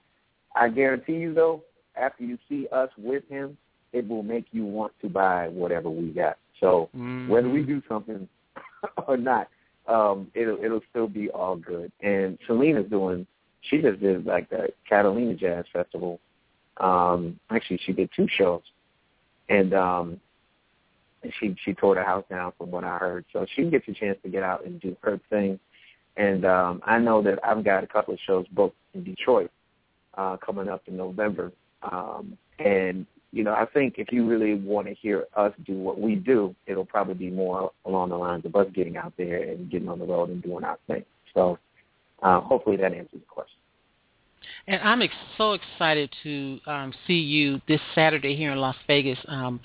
[0.54, 1.62] I guarantee you, though,
[1.96, 3.56] after you see us with him,
[3.92, 6.36] it will make you want to buy whatever we got.
[6.60, 7.28] So mm-hmm.
[7.28, 8.28] whether we do something
[9.06, 9.48] or not,
[9.88, 11.92] um, it'll it'll still be all good.
[12.02, 13.26] And Selina's doing
[13.62, 16.20] she just did like the Catalina Jazz Festival.
[16.78, 18.62] Um, actually she did two shows.
[19.48, 20.20] And um
[21.40, 23.24] she she tore the house down from what I heard.
[23.32, 25.58] So she gets a chance to get out and do her thing.
[26.16, 29.50] And um I know that I've got a couple of shows booked in Detroit
[30.16, 31.52] uh coming up in November.
[31.82, 36.00] Um and you know, I think if you really want to hear us do what
[36.00, 39.70] we do, it'll probably be more along the lines of us getting out there and
[39.70, 41.04] getting on the road and doing our thing.
[41.34, 41.58] So
[42.22, 43.58] uh, hopefully that answers the question.
[44.68, 49.18] And I'm ex- so excited to um, see you this Saturday here in Las Vegas.
[49.28, 49.60] Um,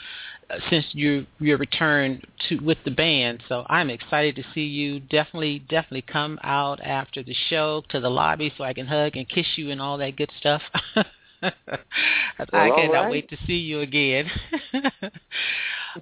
[0.70, 5.00] since you your return to with the band, so I'm excited to see you.
[5.00, 9.30] Definitely, definitely come out after the show to the lobby so I can hug and
[9.30, 10.62] kiss you and all that good stuff.
[11.42, 11.52] I
[12.52, 13.12] well, cannot right.
[13.12, 14.30] wait to see you again.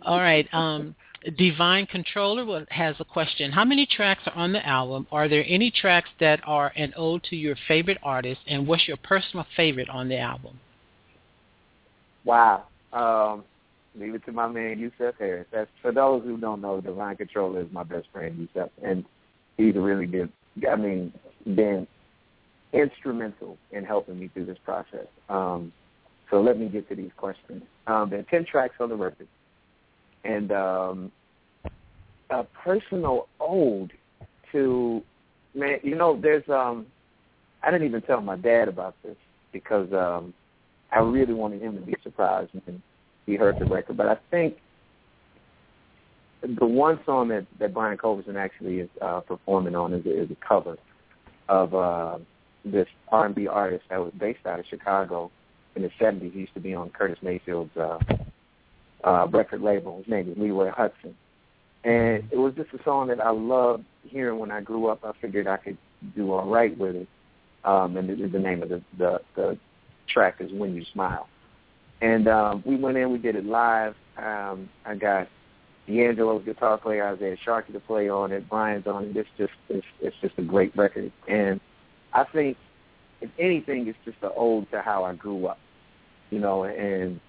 [0.03, 0.47] all right.
[0.53, 0.95] Um,
[1.37, 3.51] Divine Controller has a question.
[3.51, 5.07] How many tracks are on the album?
[5.11, 8.41] Are there any tracks that are an ode to your favorite artist?
[8.47, 10.59] And what's your personal favorite on the album?
[12.23, 12.65] Wow.
[12.93, 13.43] Um,
[13.95, 15.47] leave it to my man Yusef Harris.
[15.51, 19.03] That's for those who don't know, Divine Controller is my best friend Yusef, and
[19.57, 20.31] he's a really good.
[20.69, 21.13] I mean,
[21.45, 21.87] been
[22.73, 25.07] instrumental in helping me through this process.
[25.29, 25.71] Um,
[26.29, 27.63] so let me get to these questions.
[27.87, 29.27] Um, there are ten tracks on the record,
[30.23, 31.11] and um,
[32.29, 33.91] a personal ode
[34.51, 35.01] to
[35.55, 35.79] man.
[35.83, 36.85] You know, there's um,
[37.63, 39.15] I didn't even tell my dad about this
[39.51, 40.33] because um,
[40.91, 42.81] I really wanted him to be surprised when
[43.25, 43.97] he heard the record.
[43.97, 44.57] But I think
[46.43, 50.47] the one song that that Brian Culbertson actually is uh, performing on is, is a
[50.47, 50.77] cover
[51.47, 52.19] of uh,
[52.65, 55.31] this R&B artist that was based out of Chicago
[55.75, 56.33] in the 70s.
[56.33, 57.99] He used to be on Curtis Mayfield's uh,
[59.03, 59.97] uh, record label.
[59.97, 61.13] His name is Leroy Hutson.
[61.83, 64.99] And it was just a song that I loved hearing when I grew up.
[65.03, 65.77] I figured I could
[66.15, 67.07] do all right with it.
[67.63, 69.57] Um, and the, the name of the, the, the
[70.07, 71.27] track is When You Smile.
[72.01, 73.95] And um, we went in, we did it live.
[74.17, 75.27] Um, I got
[75.87, 79.17] D'Angelo's guitar player, Isaiah Sharkey to play on it, Brian's on it.
[79.17, 81.11] It's just it's, it's just a great record.
[81.27, 81.59] And
[82.13, 82.57] I think
[83.21, 85.59] if anything, it's just an ode to how I grew up,
[86.29, 87.19] you know, and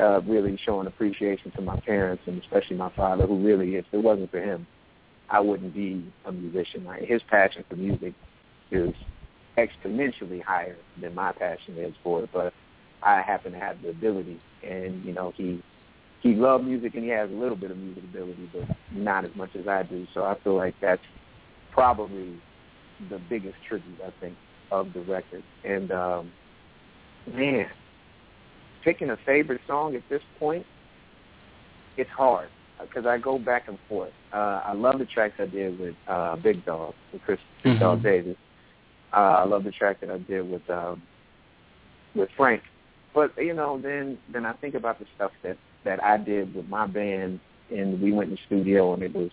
[0.00, 3.98] uh, really showing appreciation to my parents and especially my father, who really, if it
[3.98, 4.66] wasn't for him,
[5.30, 6.84] I wouldn't be a musician.
[6.84, 8.14] Like his passion for music
[8.70, 8.94] is
[9.56, 12.52] exponentially higher than my passion is for it, but
[13.02, 15.62] I happen to have the ability, and you know, he
[16.22, 19.32] he loved music and he has a little bit of music ability, but not as
[19.34, 20.06] much as I do.
[20.14, 21.02] So I feel like that's
[21.72, 22.40] probably
[23.10, 24.36] the biggest tribute I think
[24.70, 25.42] of the record.
[25.64, 26.32] And um,
[27.32, 27.66] man,
[28.84, 30.66] picking a favorite song at this point,
[31.96, 32.48] it's hard
[32.80, 34.12] because I go back and forth.
[34.32, 37.80] Uh, I love the tracks I did with uh, Big Dog, with Chris Mhm.
[37.80, 38.36] Dog Davis.
[39.12, 41.02] Uh, I love the track that I did with um,
[42.14, 42.62] with Frank.
[43.14, 46.68] But you know, then then I think about the stuff that that I did with
[46.68, 49.30] my band, and we went in the studio, and it was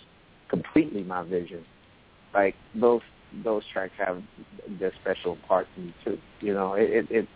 [0.49, 1.63] completely my vision.
[2.33, 3.01] Like those
[3.43, 4.21] those tracks have
[4.79, 6.21] their special part to too.
[6.41, 7.27] You know, it it, it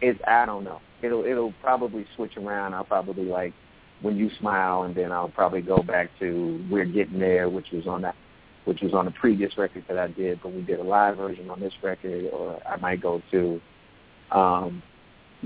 [0.00, 0.80] it's I don't know.
[1.02, 2.74] It'll it'll probably switch around.
[2.74, 3.52] I'll probably like
[4.02, 7.86] when you smile, and then I'll probably go back to We're Getting There, which was
[7.86, 8.16] on that,
[8.64, 11.48] which was on the previous record that I did, but we did a live version
[11.48, 13.60] on this record, or I might go to
[14.32, 14.82] um,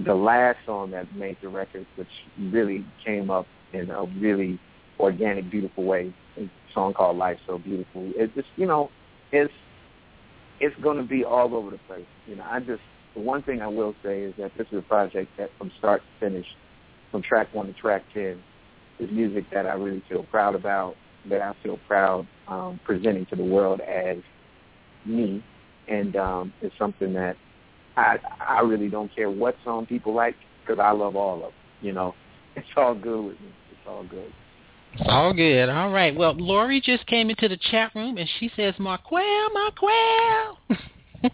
[0.04, 4.58] the last song that made the record, which really came up in a really
[4.98, 6.14] organic, beautiful way.
[6.38, 8.90] A song called "Life So Beautiful." It's just you know,
[9.32, 9.52] it's
[10.60, 12.06] it's going to be all over the place.
[12.26, 12.82] You know, I just
[13.14, 16.02] the one thing I will say is that this is a project that from start
[16.02, 16.46] to finish,
[17.10, 18.42] from track one to track ten,
[18.98, 20.96] is music that I really feel proud about,
[21.28, 24.18] that I feel proud um, presenting to the world as
[25.04, 25.42] me,
[25.88, 27.36] and um, it's something that
[27.96, 31.52] I I really don't care what song people like because I love all of them.
[31.80, 32.14] You know,
[32.56, 33.48] it's all good with me.
[33.70, 34.32] It's all good.
[35.04, 35.68] All good.
[35.68, 36.14] All right.
[36.14, 40.58] Well, Lori just came into the chat room and she says, Marqueal, Marqueal.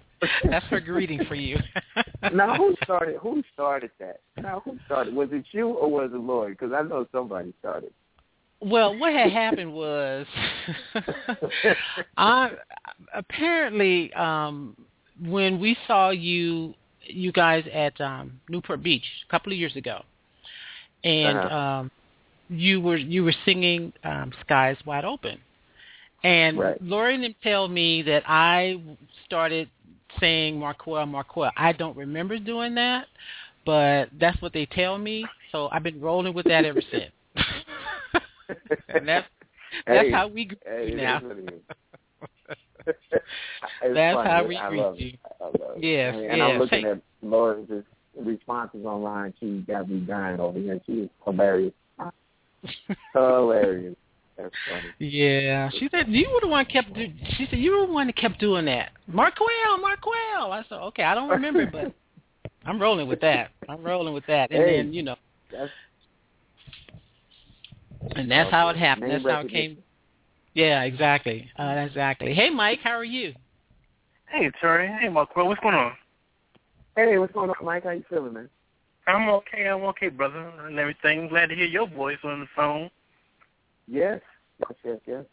[0.49, 1.59] That's her greeting for you.
[2.33, 3.17] now, who started?
[3.21, 4.21] Who started that?
[4.41, 5.15] Now, who started?
[5.15, 6.53] Was it you or was it Lori?
[6.53, 7.93] Because I know somebody started.
[8.61, 10.25] Well, what had happened was,
[12.17, 12.53] I
[13.13, 14.77] apparently um,
[15.21, 20.03] when we saw you, you guys at um, Newport Beach a couple of years ago,
[21.03, 21.57] and Uh-huh.
[21.57, 21.91] um,
[22.53, 25.39] you were you were singing um, "Skies Wide Open,"
[26.25, 26.83] and Right.
[26.83, 28.81] Lori didn't tell me that I
[29.25, 29.69] started
[30.21, 31.51] saying Marqueal Marqueal.
[31.57, 33.07] I don't remember doing that,
[33.65, 35.25] but that's what they tell me.
[35.51, 37.13] So I've been rolling with that ever since.
[38.89, 39.27] and that's
[39.87, 41.19] that's Hey, how we greet hey, you now.
[41.19, 42.87] is what it is.
[43.85, 44.29] It's That's funny.
[44.31, 45.07] how we I greet you.
[45.09, 45.21] It.
[45.41, 45.83] I it.
[45.85, 46.41] Yes, and, yes.
[46.41, 47.69] I'm looking at Laura's
[48.19, 49.35] responses online.
[49.39, 50.81] She got me dying over here.
[50.87, 51.73] She is hilarious.
[53.13, 53.97] Hilarious.
[54.37, 54.95] That's funny.
[54.99, 56.93] Yeah, she said you were the one kept.
[56.95, 58.93] Do- she said you were the one that kept doing that.
[59.07, 60.53] Marqueal, Marqueal.
[60.53, 61.93] I said okay, I don't remember, but
[62.65, 63.51] I'm rolling with that.
[63.69, 64.77] I'm rolling with that, and Hey.
[64.77, 65.17] then you know,
[65.51, 65.71] That's
[68.17, 69.09] and that's how it happened.
[69.09, 69.79] Name That's how it came.
[70.55, 71.51] Yeah, exactly.
[71.59, 72.35] Uh, exactly.
[72.35, 73.35] Hey, Mike, how are you?
[74.27, 74.89] Hey, Terry.
[75.01, 75.45] Hey, Marco.
[75.47, 75.93] What's going on?
[76.97, 77.85] Hey, what's going on, Mike?
[77.85, 78.49] How you feeling, man?
[79.07, 79.67] I'm okay.
[79.69, 81.29] I'm okay, brother, and everything.
[81.29, 82.91] Glad to hear your voice on the phone
[83.89, 84.21] Yes,
[84.61, 85.25] yes, yes, yes.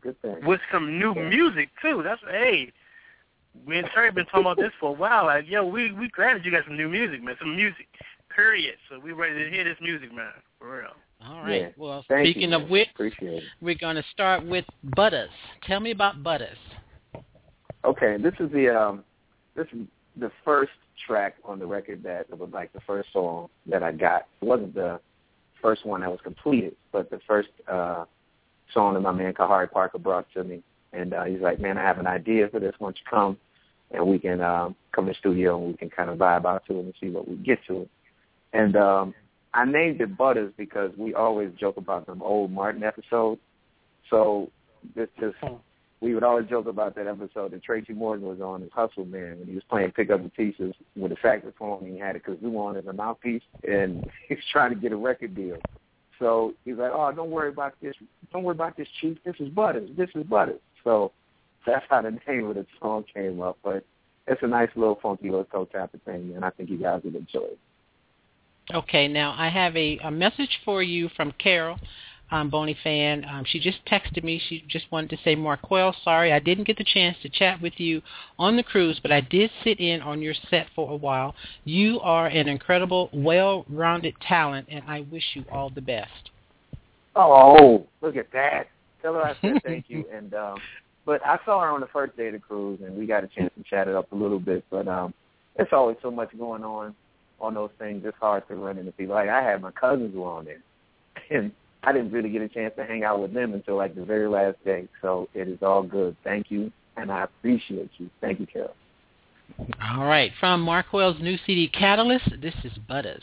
[0.00, 0.44] Good thing.
[0.46, 1.28] with some new Yeah.
[1.28, 2.02] music too.
[2.02, 2.72] That's hey.
[3.66, 5.26] Me and Terry been talking about this for a while.
[5.26, 7.36] Like, yo, we we glad that you got some new music, man.
[7.38, 7.86] Some music,
[8.34, 8.76] period.
[8.88, 10.32] So we ready to hear this music, man.
[10.58, 10.94] For real.
[11.24, 11.60] All right.
[11.60, 11.68] Yeah.
[11.76, 12.88] Well, Thank speaking you, of which,
[13.60, 14.64] we're going to start with
[14.96, 15.30] Butters.
[15.64, 16.56] Tell me about Butters.
[17.84, 19.04] Okay, this is the um,
[19.54, 20.72] this is the first
[21.06, 24.26] track on the record that was like the first song that I got.
[24.40, 25.00] It wasn't the
[25.60, 28.04] first one that was completed, but the first uh,
[28.72, 30.62] song that my man Kahari Parker brought to me,
[30.92, 32.74] and uh, he's like, "Man, I have an idea for this.
[32.78, 33.38] Don't you come
[33.90, 36.64] and we can um, come to the studio and we can kind of vibe out
[36.66, 37.90] to it and see what we get to it."
[38.52, 39.14] And um,
[39.54, 43.40] I named it Butters because we always joke about them old Martin episodes.
[44.10, 44.50] So
[44.94, 45.36] this just
[46.02, 49.38] we would always joke about that episode that Tracy Morgan was on as Hustle Man
[49.38, 52.20] when he was playing Pick Up the Pieces with a saxophone and he had a
[52.20, 55.56] kazoo on as a mouthpiece and he's trying to get a record deal.
[56.18, 57.94] So he's like, Oh, don't worry about this
[58.32, 60.60] don't worry about this chief, this is Butters, this is Butters.
[60.82, 61.12] So
[61.64, 63.58] that's how the name of the song came up.
[63.62, 63.84] But
[64.26, 67.02] it's a nice little funky little toe type of thing and I think you guys
[67.04, 67.58] would enjoy it.
[68.74, 71.78] Okay, now I have a, a message for you from Carol,
[72.32, 73.24] um, Boney fan.
[73.26, 74.40] Um, she just texted me.
[74.48, 77.74] She just wanted to say, Marqueal, sorry I didn't get the chance to chat with
[77.76, 78.00] you
[78.38, 81.34] on the cruise, but I did sit in on your set for a while.
[81.64, 86.30] You are an incredible, well-rounded talent, and I wish you all the best.
[87.14, 88.68] Oh, look at that.
[89.02, 90.06] Tell her I said thank you.
[90.12, 90.62] And um
[91.04, 93.26] but I saw her on the first day of the cruise and we got a
[93.26, 94.64] chance to chat it up a little bit.
[94.70, 95.12] But um
[95.56, 96.94] there's always so much going on
[97.40, 98.02] on those things.
[98.06, 99.14] It's hard to run into people.
[99.14, 100.62] Like I had my cousins who were on there
[101.30, 101.52] and
[101.84, 104.28] I didn't really get a chance to hang out with them until like the very
[104.28, 104.88] last day.
[105.00, 106.16] So it is all good.
[106.24, 108.10] Thank you and I appreciate you.
[108.20, 108.74] Thank you, Carol.
[109.82, 113.22] All right, from Marqueal's new CD, Catalyst, this is Butters.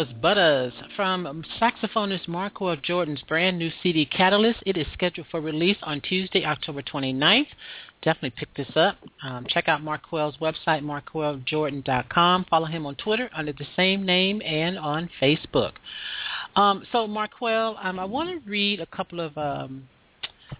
[0.00, 4.60] Was Butters from saxophonist Marqueal Jordan's brand new CD Catalyst.
[4.64, 7.48] It is scheduled for release on Tuesday, October 29th.
[8.00, 8.96] Definitely pick this up.
[9.22, 12.46] Um, check out Marqueal's website, marquealjordan.com.
[12.48, 15.72] Follow him on Twitter under the same name and on Facebook.
[16.56, 19.86] Um, so, Marqueal, um, I want to read a couple of um,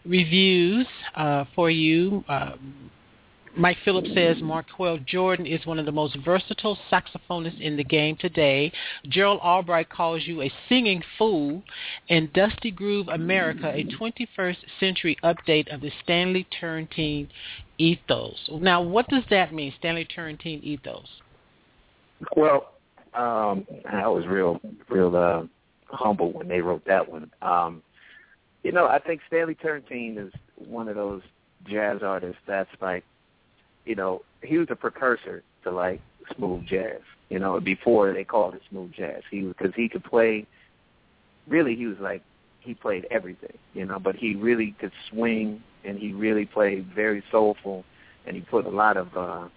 [0.05, 2.23] reviews uh, for you.
[2.29, 2.57] Uh,
[3.57, 8.17] Mike Phillips says Marqueal Jordan is one of the most versatile saxophonists in the game
[8.17, 8.73] today.
[9.09, 11.63] Gerald Albright calls you a singing fool.
[12.09, 17.29] And Dusty Groove America, a 21st century update of the Stanley Turrentine
[17.79, 18.39] ethos.
[18.53, 21.09] Now, what does that mean, Stanley Turrentine ethos?
[22.37, 22.73] Well,
[23.15, 25.43] um, I was real, real uh,
[25.87, 27.31] humble when they wrote that one.
[27.43, 27.83] Um,
[28.63, 31.23] you know, I think Stanley Turrentine is one of those
[31.67, 33.05] jazz artists that's like
[33.85, 36.01] you know, he was a precursor to like
[36.37, 37.01] smooth jazz.
[37.29, 40.47] You know, before they called it smooth jazz, he because he could play.
[41.49, 42.23] Really, he was like
[42.61, 43.57] he played everything.
[43.75, 47.85] You know, but he really could swing, and he really played very soulful,
[48.27, 49.49] and he put a lot of uh,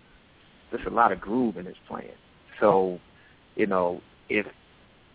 [0.71, 2.11] just a lot of groove in his playing.
[2.59, 2.99] So,
[3.55, 4.45] you know, if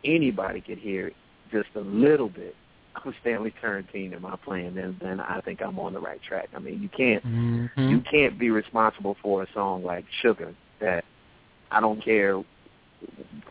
[0.04, 1.12] anybody could hear
[1.50, 2.54] just a little bit
[3.04, 6.48] I'm Stanley Turrentine in my playing, then then I think I'm on the right track.
[6.54, 7.88] I mean, you can't mm-hmm.
[7.88, 11.04] you can't be responsible for a song like Sugar that
[11.70, 12.42] I don't care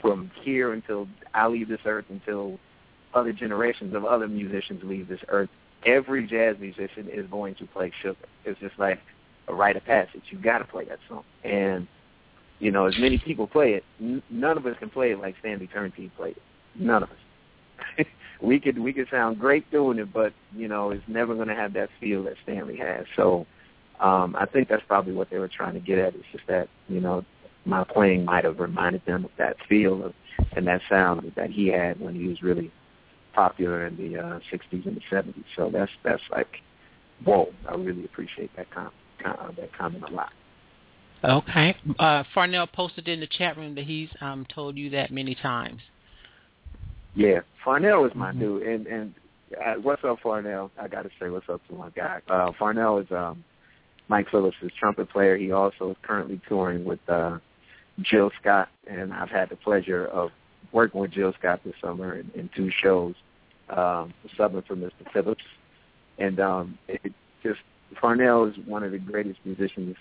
[0.02, 2.60] from here until I leave this earth until
[3.14, 5.50] other generations of other musicians leave this earth.
[5.86, 8.18] Every jazz musician is going to play Sugar.
[8.46, 9.00] It's just like
[9.48, 10.24] a rite of passage.
[10.30, 11.88] You got to play that song, and
[12.60, 15.36] you know, as many people play it, n- none of us can play it like
[15.40, 16.44] Stanley Turrentine played it.
[16.76, 17.18] None of us.
[18.42, 21.56] we could we could sound great doing it, but you know it's never going to
[21.56, 23.06] have that feel that Stanley has.
[23.16, 23.46] So
[24.00, 26.16] um, I think that's probably what they were trying to get at.
[26.16, 27.26] It's just that you know
[27.66, 30.14] my playing might have reminded them of that feel of,
[30.56, 32.72] and that sound that he had when he was really
[33.34, 35.44] popular in the uh, 60s and the 70s.
[35.56, 36.62] So that's that's like
[37.24, 37.52] whoa!
[37.68, 40.32] I really appreciate that com- com- that comment a lot.
[41.24, 41.76] Okay.
[41.98, 45.82] Uh, Farnell posted in the chat room that he's um, told you that many times.
[47.18, 48.40] Yeah, Farnell is my mm-hmm.
[48.40, 49.14] dude, and and
[49.60, 50.70] uh, what's up, Farnell?
[50.80, 52.22] I got to say what's up to my guy.
[52.30, 53.44] Uh, Farnell is um,
[54.08, 55.36] Mike Phillips' trumpet player.
[55.36, 57.40] He also is currently touring with uh,
[58.02, 60.30] Jill Scott, and I've had the pleasure of
[60.72, 63.16] working with Jill Scott this summer in, in two shows,
[63.72, 65.12] um, subbing for Mr.
[65.12, 65.44] Phillips,
[66.20, 67.62] and um, it just
[68.00, 69.96] Farnell is one of the greatest musicians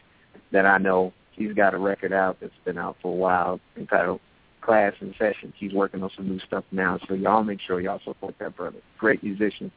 [0.53, 1.15] that I know.
[1.33, 4.21] He's got a record out that's been out for a while entitled
[4.67, 5.55] class and sessions.
[5.57, 8.79] He's working on some new stuff now, so y'all make sure y'all support that brother.
[8.99, 9.71] Great musician,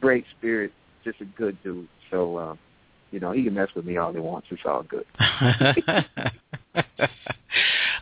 [0.00, 0.72] great spirit,
[1.04, 1.88] just a good dude.
[2.10, 2.54] So, uh,
[3.10, 4.46] you know, he can mess with me all he wants.
[4.50, 5.04] It's all good.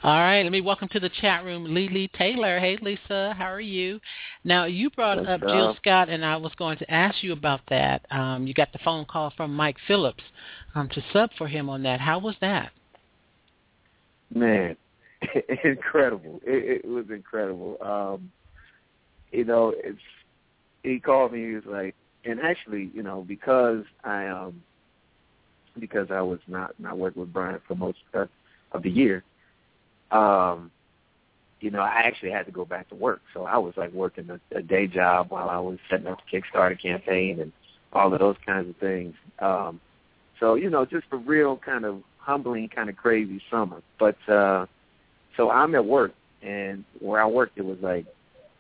[0.02, 2.58] all right, let me welcome to the chat room Lily Taylor.
[2.58, 3.98] Hey, Lisa, how are you?
[4.44, 7.60] Now, you brought What's up Jill Scott, and I was going to ask you about
[7.70, 8.04] that.
[8.10, 10.24] Um, you got the phone call from Mike Phillips
[10.74, 12.00] um, to sub for him on that.
[12.00, 12.72] How was that?
[14.34, 14.76] Man,
[15.64, 16.40] incredible.
[16.44, 17.76] It, it was incredible.
[17.80, 18.30] Um,
[19.32, 19.98] you know, it's
[20.82, 21.46] he called me.
[21.46, 21.94] He was like,
[22.24, 24.62] and actually, you know, because I um
[25.78, 28.28] because I was not not working with Brian for most of,
[28.72, 29.24] of the year,
[30.10, 30.70] um,
[31.60, 33.20] you know, I actually had to go back to work.
[33.34, 36.40] So I was like working a, a day job while I was setting up the
[36.40, 37.52] Kickstarter campaign and
[37.92, 39.14] all of those kinds of things.
[39.38, 39.80] Um,
[40.38, 43.82] so you know, just a real kind of humbling, kind of crazy summer.
[43.98, 44.66] But uh,
[45.36, 46.12] so I'm at work,
[46.42, 48.06] and where I worked, it was like,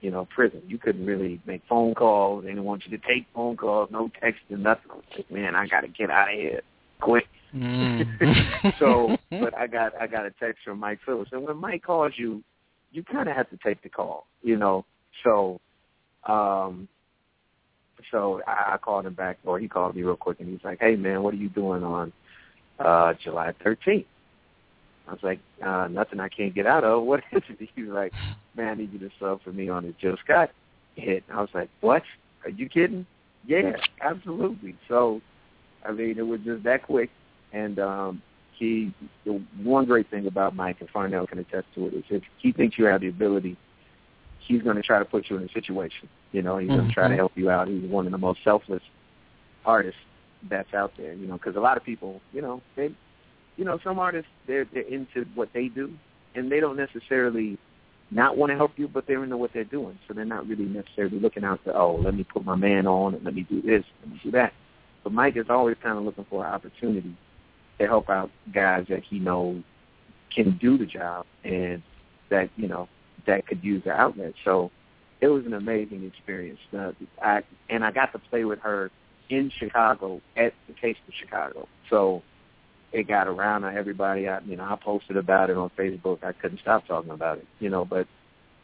[0.00, 0.62] you know, prison.
[0.66, 2.44] You couldn't really make phone calls.
[2.44, 4.90] They didn't want you to take phone calls, no texting, nothing.
[4.90, 6.62] I was like, man, I got to get out of here
[7.00, 7.26] quick.
[7.54, 8.74] Mm.
[8.78, 12.12] so, but I got I got a text from Mike Phillips, and when Mike calls
[12.16, 12.42] you,
[12.92, 14.84] you kind of have to take the call, you know.
[15.24, 15.60] So,
[16.26, 16.88] um,
[18.10, 20.78] so I, I called him back, or he called me real quick, and he's like,
[20.80, 22.12] "Hey, man, what are you doing on
[22.78, 24.06] uh July 13th?"
[25.08, 27.02] I was like, uh, nothing I can't get out of.
[27.06, 27.68] What is it?
[27.74, 28.12] He was like,
[28.56, 30.50] man, I need you to sub for me on the Jill Scott
[30.96, 31.24] hit.
[31.32, 32.02] I was like, what?
[32.44, 33.06] Are you kidding?
[33.46, 34.76] Yeah, absolutely.
[34.88, 35.20] So,
[35.84, 37.10] I mean, it was just that quick.
[37.52, 38.22] And um,
[38.58, 38.92] he,
[39.24, 42.52] the one great thing about Mike and Farnell can attest to it is if he
[42.52, 43.56] thinks you have the ability,
[44.40, 46.08] he's going to try to put you in a situation.
[46.32, 46.78] You know, he's mm-hmm.
[46.78, 47.68] going to try to help you out.
[47.68, 48.82] He's one of the most selfless
[49.64, 50.00] artists
[50.48, 51.12] that's out there.
[51.12, 52.90] You know, because a lot of people, you know, they
[53.56, 55.92] you know, some artists they're they're into what they do,
[56.34, 57.58] and they don't necessarily
[58.10, 60.64] not want to help you, but they're into what they're doing, so they're not really
[60.64, 63.60] necessarily looking out to oh, let me put my man on and let me do
[63.62, 64.52] this, let me do that.
[65.02, 67.16] But Mike is always kind of looking for an opportunity
[67.78, 69.62] to help out guys that he knows
[70.34, 71.82] can do the job and
[72.30, 72.88] that you know
[73.26, 74.34] that could use the outlet.
[74.44, 74.70] So
[75.20, 76.60] it was an amazing experience.
[76.76, 76.92] Uh,
[77.22, 78.90] I and I got to play with her
[79.28, 81.68] in Chicago at the Taste of Chicago.
[81.90, 82.22] So
[82.96, 84.26] it got around to everybody.
[84.26, 86.24] I, you know, I posted about it on Facebook.
[86.24, 87.84] I couldn't stop talking about it, you know.
[87.84, 88.06] But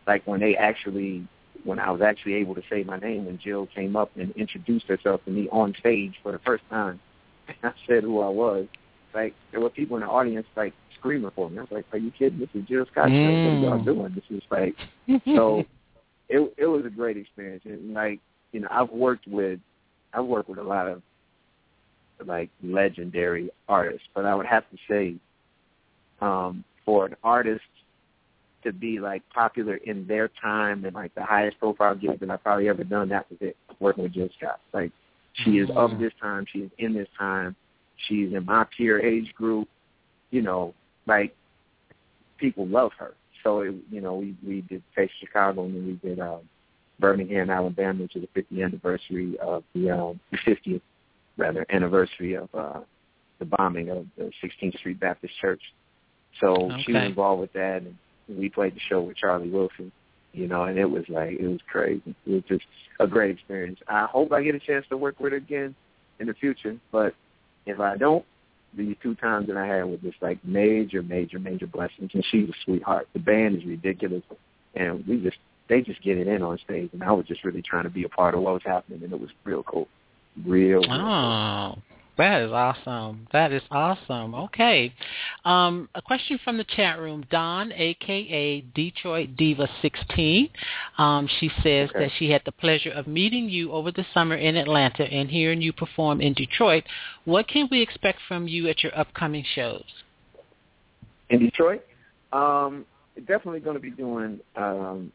[0.06, 1.28] like when they actually,
[1.64, 4.86] when I was actually able to say my name, when Jill came up and introduced
[4.86, 6.98] herself to me on stage for the first time,
[7.46, 8.66] and I said who I was,
[9.14, 11.58] like there were people in the audience like screaming for me.
[11.58, 12.38] I was like, "Are you kidding?
[12.38, 13.08] This is Jill Scott.
[13.08, 13.60] Mm.
[13.60, 14.14] What are y'all doing?
[14.14, 14.74] This is like."
[15.26, 15.62] so
[16.30, 18.20] it it was a great experience, and like
[18.52, 19.60] you know, I've worked with
[20.14, 21.02] I've worked with a lot of
[22.26, 25.16] like legendary artists, but I would have to say,
[26.20, 27.62] um, for an artist
[28.64, 32.42] to be like popular in their time and like the highest profile gig that I've
[32.42, 33.56] probably ever done, that was it.
[33.80, 34.60] Working with Jill Scott.
[34.72, 34.92] Like
[35.44, 37.56] she is of this time, she is in this time,
[38.06, 39.68] she's in my peer age group,
[40.30, 40.74] you know,
[41.06, 41.34] like
[42.38, 43.14] people love her.
[43.42, 46.40] So it, you know, we we did Taste Chicago and then we did um
[47.02, 50.80] Birmingham, Alabama, which is the 50th anniversary of the um, 50th
[51.36, 52.80] rather anniversary of uh,
[53.38, 55.62] the bombing of the 16th Street Baptist Church.
[56.40, 56.82] So okay.
[56.86, 57.96] she was involved with that, and
[58.28, 59.92] we played the show with Charlie Wilson.
[60.32, 62.14] You know, and it was like it was crazy.
[62.26, 62.64] It was just
[63.00, 63.78] a great experience.
[63.86, 65.74] I hope I get a chance to work with her again
[66.20, 67.14] in the future, but
[67.66, 68.24] if I don't,
[68.74, 72.10] these two times that I had were just like major, major, major blessings.
[72.14, 73.08] And she's a sweetheart.
[73.12, 74.22] The band is ridiculous,
[74.74, 75.36] and we just
[75.68, 78.04] they just get it in on stage, and I was just really trying to be
[78.04, 79.88] a part of what was happening, and it was real cool,
[80.44, 80.80] real.
[80.80, 81.82] real oh,
[82.18, 83.26] that is awesome!
[83.32, 84.34] That is awesome.
[84.34, 84.92] Okay,
[85.44, 87.24] um, a question from the chat room.
[87.30, 90.50] Don, aka Detroit Diva 16,
[90.98, 92.00] um, she says okay.
[92.00, 95.62] that she had the pleasure of meeting you over the summer in Atlanta and hearing
[95.62, 96.84] you perform in Detroit.
[97.24, 99.84] What can we expect from you at your upcoming shows?
[101.30, 101.82] In Detroit,
[102.32, 102.84] um,
[103.26, 105.10] definitely going to be doing um,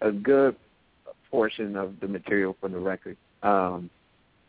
[0.00, 0.54] a good
[1.30, 3.16] portion of the material for the record.
[3.42, 3.90] Um,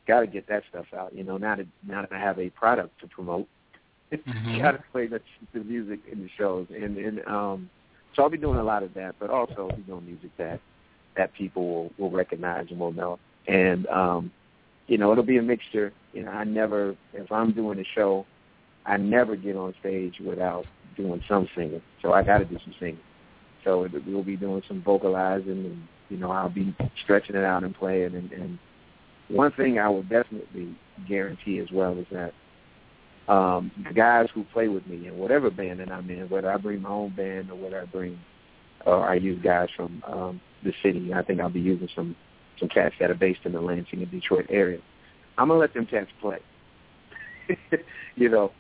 [0.10, 1.16] got to get that stuff out.
[1.16, 3.48] You know, now that now that I have a product to promote,
[4.12, 4.58] mm-hmm.
[4.62, 5.22] got to play the,
[5.54, 7.70] the music in the shows, and and um,
[8.16, 10.60] so I'll be doing a lot of that, but also be doing music that
[11.16, 13.20] that people will, will recognize and will know.
[13.48, 14.32] And um,
[14.88, 15.94] you know, it'll be a mixture.
[16.12, 18.26] You know, I never if I'm doing a show,
[18.86, 20.66] I never get on stage without
[20.98, 21.82] doing some singing.
[22.02, 23.00] So I got to do some singing.
[23.64, 27.76] So we'll be doing some vocalizing, and you know I'll be stretching it out and
[27.76, 28.16] playing.
[28.16, 28.60] And, and
[29.30, 30.76] one thing I will definitely
[31.08, 32.34] guarantee as well is that
[33.32, 36.58] um, the guys who play with me in whatever band that I'm in, whether I
[36.58, 38.20] bring my own band or whether I bring,
[38.86, 41.14] or I use guys from um, the city.
[41.14, 42.16] I think I'll be using some
[42.60, 44.80] some cats that are based in the Lansing and Detroit area.
[45.38, 46.40] I'm gonna let them cats play.
[48.16, 48.52] you know,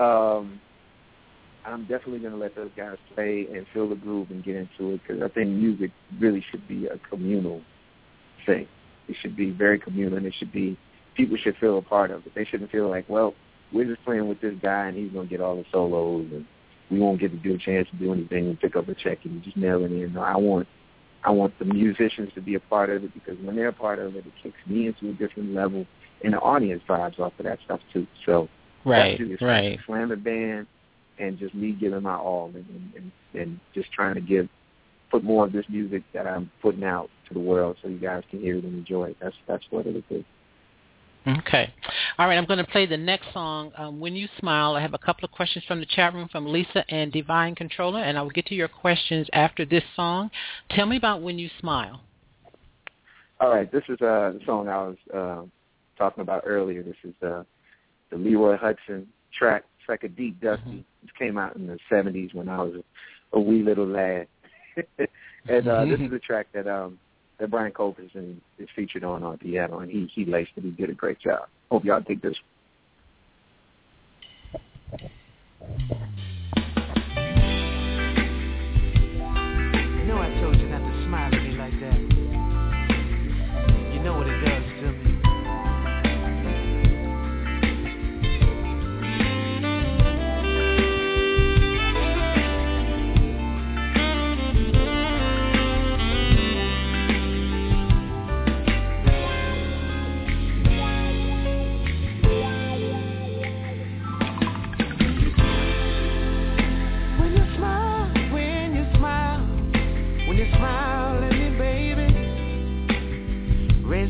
[0.00, 0.60] um,
[1.64, 5.00] I'm definitely to let those guys play and feel the groove and get into it
[5.06, 7.62] because I think music really should be a communal
[8.44, 8.66] thing.
[9.08, 10.78] It should be very communal and it should be,
[11.16, 12.34] people should feel a part of it.
[12.34, 13.34] They shouldn't feel like, well,
[13.72, 16.46] we're just playing with this guy and he's going to get all the solos and
[16.90, 19.18] we won't get to do a chance to do anything and pick up a check
[19.24, 20.12] and just nail it in.
[20.12, 20.68] No, I want
[21.24, 23.98] I want the musicians to be a part of it because when they're a part
[23.98, 25.84] of it, it kicks me into a different level,
[26.22, 28.06] and the audience vibes off of that stuff too.
[28.24, 28.48] So
[28.84, 30.68] right, that's right, slam the band,
[31.18, 34.48] and just me giving my all and, and, and just trying to give
[35.10, 38.22] put more of this music that I'm putting out to the world so you guys
[38.30, 39.16] can hear it and enjoy it.
[39.20, 40.24] That's that's what it is.
[41.26, 41.74] Okay.
[42.18, 44.76] All right, I'm going to play the next song, um, When You Smile.
[44.76, 48.00] I have a couple of questions from the chat room from Lisa and Divine Controller,
[48.00, 50.30] and I will get to your questions after this song.
[50.70, 52.00] Tell me about When You Smile.
[53.40, 55.42] All right, this is uh, the song I was uh,
[55.98, 56.84] talking about earlier.
[56.84, 57.42] This is uh,
[58.10, 59.06] the Leroy Hutson
[59.36, 59.64] track.
[59.80, 60.62] It's like a deep, dusty.
[60.62, 61.08] Mm-hmm.
[61.08, 62.74] It came out in the 70s when I was
[63.32, 64.28] a, a wee little lad.
[65.48, 66.98] and uh, this is a track that um,
[67.38, 70.64] that Brian Culbertson is featured on on piano, and he he laced it.
[70.64, 71.48] He did a great job.
[71.70, 72.36] Hope y'all dig this.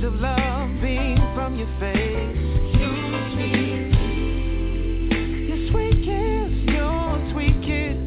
[0.06, 2.36] of love beam from your face.
[5.48, 7.98] Your sweet kiss, your sweet kiss,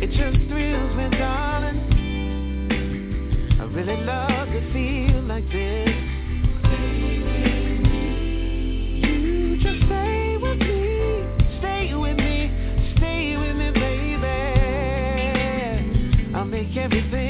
[0.00, 1.80] it just thrills me, darling.
[3.60, 5.88] I really love to feel like this.
[9.02, 11.24] You just stay with me,
[11.58, 12.50] stay with me,
[12.96, 14.38] stay with me, baby.
[16.32, 17.23] I make everything.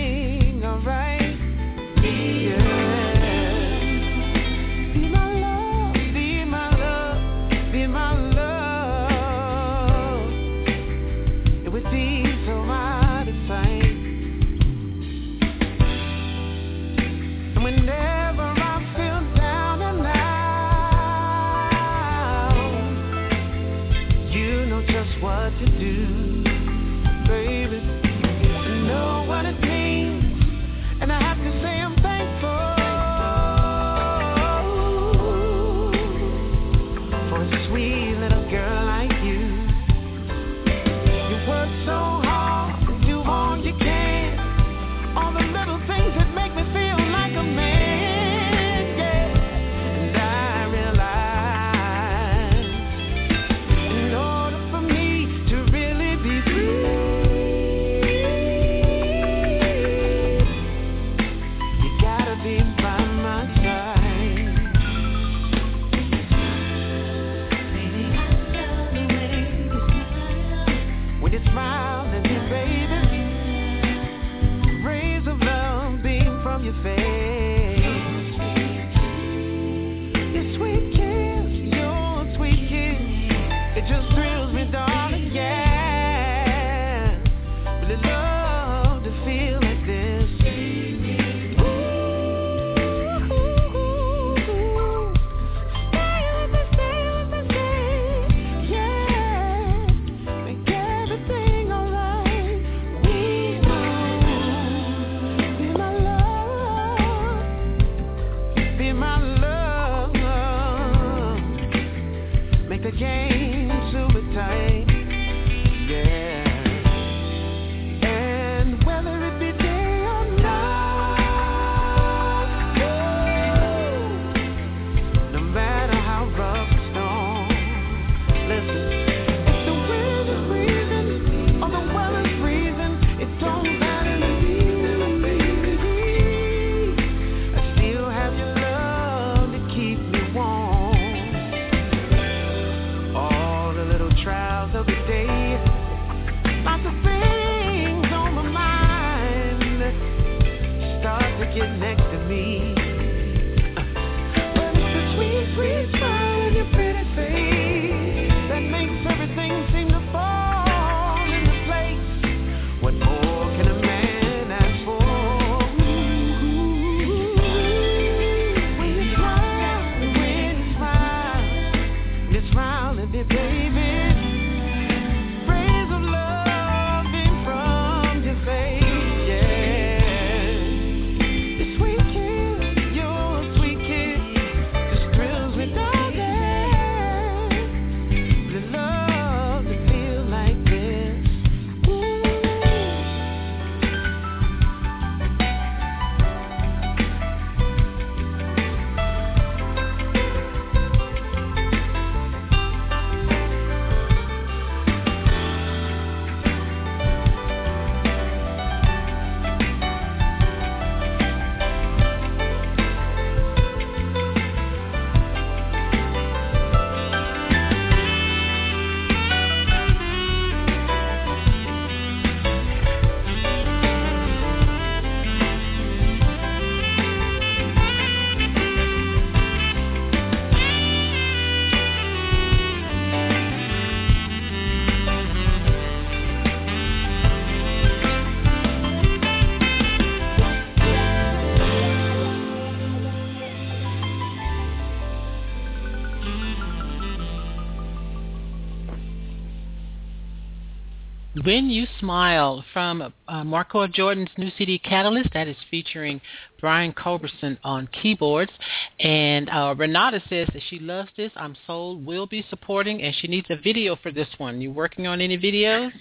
[251.55, 256.21] When You Smile from uh, Marqueal Jordan's new CD Catalyst that is featuring
[256.61, 258.51] Brian Culbertson on keyboards.
[258.99, 261.31] And uh, Renata says that she loves this.
[261.37, 264.61] I'm sold, will be supporting, and she needs a video for this one.
[264.61, 265.93] You working on any videos?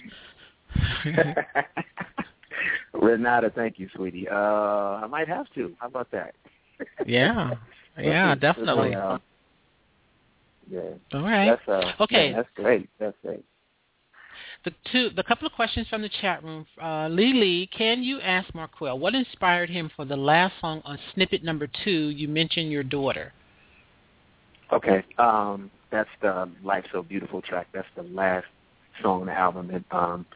[2.92, 4.28] Renata, thank you, sweetie.
[4.28, 5.72] Uh, I might have to.
[5.78, 6.34] How about that?
[7.06, 7.52] yeah,
[8.00, 8.96] yeah, definitely.
[8.96, 9.18] Uh,
[10.68, 10.80] yeah.
[11.12, 11.56] All right.
[11.64, 12.30] That's, uh, Okay.
[12.30, 12.88] yeah, that's great.
[12.98, 13.44] That's great.
[14.64, 16.66] The two, the couple of questions from the chat room.
[16.82, 20.98] Uh, Lee Lee, can you ask Marqueal what inspired him for the last song on
[21.12, 22.08] snippet number two?
[22.08, 23.32] You mentioned your daughter.
[24.72, 25.04] Okay.
[25.18, 27.66] Um, that's the Life So Beautiful track.
[27.74, 28.46] That's the last
[29.02, 29.70] song on the album.
[29.70, 30.26] And, um,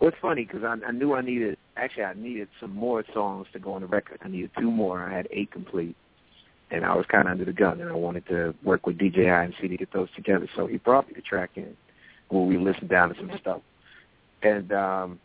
[0.00, 3.60] it's funny because I, I knew I needed, actually I needed some more songs to
[3.60, 4.18] go on the record.
[4.24, 5.00] I needed two more.
[5.00, 5.94] I had eight complete.
[6.72, 9.28] And I was kind of under the gun, and I wanted to work with DJI
[9.28, 10.48] and see to get those together.
[10.56, 11.76] So he brought me the track in
[12.32, 13.60] where we listened down to some stuff.
[14.42, 15.20] And um,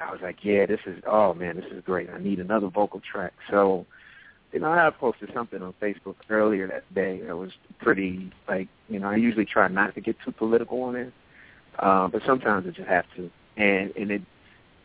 [0.00, 2.08] I was like, yeah, this is, oh, man, this is great.
[2.10, 3.32] I need another vocal track.
[3.50, 3.86] So
[4.52, 8.98] you know, I posted something on Facebook earlier that day that was pretty like, you
[8.98, 11.12] know, I usually try not to get too political on it.
[11.78, 14.22] uh, but sometimes I just have to, and and it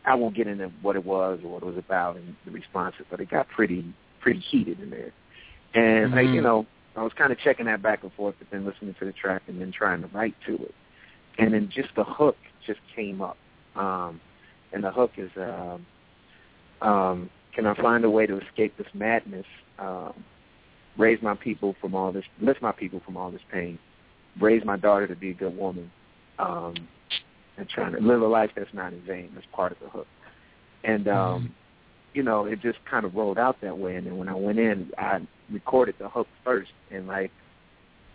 [0.04, 3.06] I won't get into what it was or what it was about and the responses,
[3.10, 3.84] but it got pretty
[4.20, 5.12] pretty heated in there.
[5.74, 6.14] And mm-hmm.
[6.16, 8.94] like you know, I was kind of checking that back and forth, but then listening
[8.98, 10.74] to the track and then trying to write to it,
[11.38, 13.36] and then just the hook just came up,
[13.76, 14.20] um,
[14.72, 15.86] and the hook is, um,
[16.80, 19.46] um, can I find a way to escape this madness?
[19.78, 20.12] Um,
[20.96, 23.78] raise my people from all this, lift my people from all this pain,
[24.40, 25.90] raise my daughter to be a good woman,
[26.38, 26.74] um,
[27.56, 29.30] and trying to live a life that's not in vain.
[29.34, 30.06] That's part of the hook.
[30.84, 31.54] And um,
[32.14, 33.96] you know, it just kind of rolled out that way.
[33.96, 35.20] And then when I went in, I
[35.50, 37.30] recorded the hook first, and like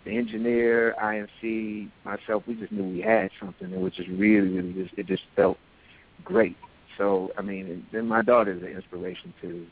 [0.08, 3.72] the engineer, IMC, myself, we just knew we had something.
[3.72, 5.58] It was just really, really just it just felt
[6.24, 6.56] great.
[6.98, 9.66] So I mean, then my daughter is an inspiration to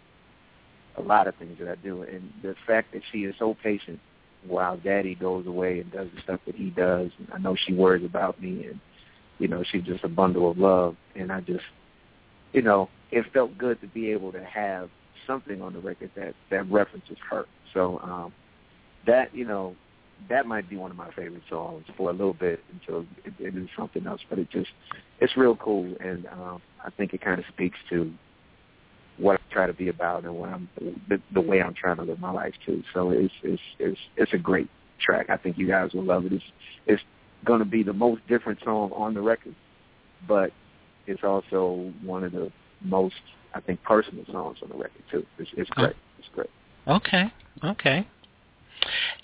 [0.98, 4.00] a lot of things that I do, and the fact that she is so patient
[4.46, 7.12] while Daddy goes away and does the stuff that he does.
[7.34, 8.80] I know she worries about me, and
[9.40, 10.96] you know, she's just a bundle of love.
[11.16, 11.64] And I just,
[12.52, 14.90] you know, it felt good to be able to have
[15.26, 17.46] something on the record that that references her.
[17.74, 18.34] So um,
[19.08, 19.76] that you know,
[20.30, 23.56] that might be one of my favorite songs for a little bit until it, it
[23.56, 24.22] is something else.
[24.30, 24.70] But it just
[25.20, 28.12] it's real cool, and um, I think it kind of speaks to
[29.18, 30.70] what I try to be about and what I'm
[31.08, 32.84] the, the way I'm trying to live my life too.
[32.94, 35.30] So it's it's it's it's a great track.
[35.30, 36.34] I think you guys will love it.
[36.34, 36.44] It's
[36.88, 37.04] it's
[37.46, 39.56] going to be the most different song on the record,
[40.28, 40.52] but
[41.08, 42.52] it's also one of the
[42.82, 43.16] most
[43.54, 45.26] I think personal songs on the record too.
[45.40, 45.96] It's, it's great.
[46.20, 46.50] It's great.
[46.88, 47.32] Okay.
[47.64, 48.08] Okay.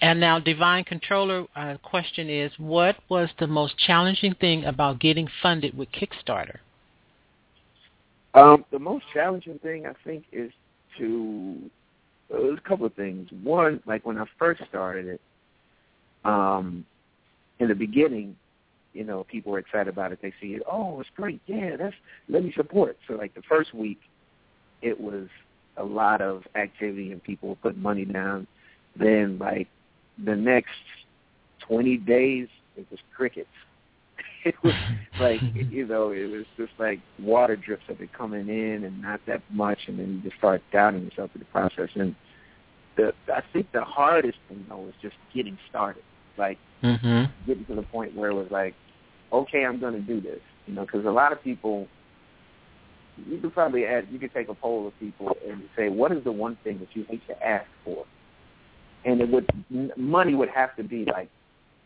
[0.01, 5.27] And now, Divine Controller, uh, question is, what was the most challenging thing about getting
[5.41, 6.57] funded with Kickstarter?
[8.33, 10.51] Um, the most challenging thing I think is
[10.97, 11.69] to
[12.33, 13.29] uh, there's a couple of things.
[13.43, 15.21] One, like when I first started it,
[16.23, 16.85] um,
[17.59, 18.35] in the beginning,
[18.93, 20.19] you know, people were excited about it.
[20.21, 21.95] They see it, oh, it's great, yeah, that's
[22.29, 22.97] let me support.
[23.07, 23.99] So like the first week,
[24.81, 25.27] it was
[25.77, 28.47] a lot of activity and people were putting money down.
[28.95, 29.67] Then like
[30.23, 30.69] the next
[31.59, 33.47] twenty days, it was crickets.
[34.45, 34.73] it was
[35.19, 39.21] like you know, it was just like water drips of it coming in and not
[39.27, 41.89] that much, and then you just start doubting yourself in the process.
[41.95, 42.15] And
[42.97, 46.03] the I think the hardest thing though is just getting started,
[46.37, 47.31] like mm-hmm.
[47.47, 48.75] getting to the point where it was like,
[49.31, 51.87] okay, I'm going to do this, you know, because a lot of people.
[53.27, 54.07] You could probably ask.
[54.09, 56.87] You could take a poll of people and say, "What is the one thing that
[56.93, 58.05] you hate to ask for?"
[59.05, 59.49] And it would
[59.97, 61.29] money would have to be like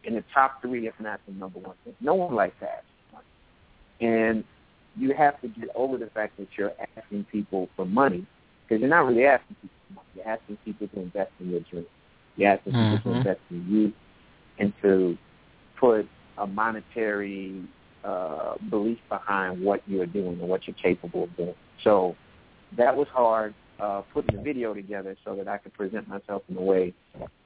[0.03, 1.95] in the top three, if not the number one thing.
[2.01, 4.13] No one likes to ask for money.
[4.13, 4.43] And
[4.97, 8.25] you have to get over the fact that you're asking people for money
[8.63, 10.07] because you're not really asking people for money.
[10.15, 11.85] You're asking people to invest in your dream.
[12.35, 12.95] You're asking mm-hmm.
[12.97, 13.93] people to invest in you
[14.59, 15.17] and to
[15.79, 16.07] put
[16.37, 17.63] a monetary
[18.03, 21.55] uh, belief behind what you're doing and what you're capable of doing.
[21.83, 22.15] So
[22.77, 26.57] that was hard uh, putting the video together so that I could present myself in
[26.57, 26.93] a way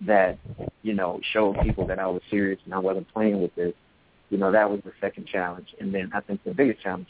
[0.01, 0.37] that,
[0.83, 3.73] you know, showed people that I was serious and I wasn't playing with this.
[4.29, 5.73] You know, that was the second challenge.
[5.79, 7.07] And then I think the biggest challenge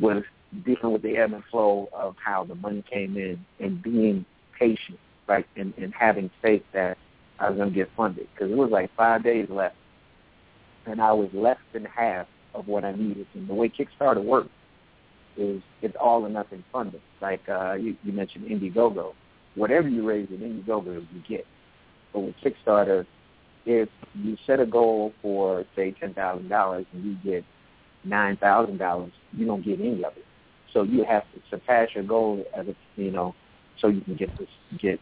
[0.00, 0.22] was
[0.64, 4.24] dealing with the ebb and flow of how the money came in and being
[4.58, 6.96] patient, right, and, and having faith that
[7.38, 9.76] I was going to get funded because it was like five days left,
[10.86, 13.26] and I was less than half of what I needed.
[13.34, 14.48] And the way Kickstarter works
[15.38, 17.00] is it's all or nothing funding.
[17.22, 19.14] Like uh, you, you mentioned Indiegogo.
[19.54, 21.46] Whatever you raise in Indiegogo, you get.
[22.12, 23.06] But with Kickstarter,
[23.64, 27.44] if you set a goal for say ten thousand dollars and you get
[28.04, 30.24] nine thousand dollars, you don't get any of it.
[30.72, 33.34] So you have to surpass your goal as a you know,
[33.80, 34.48] so you can get this
[34.80, 35.00] get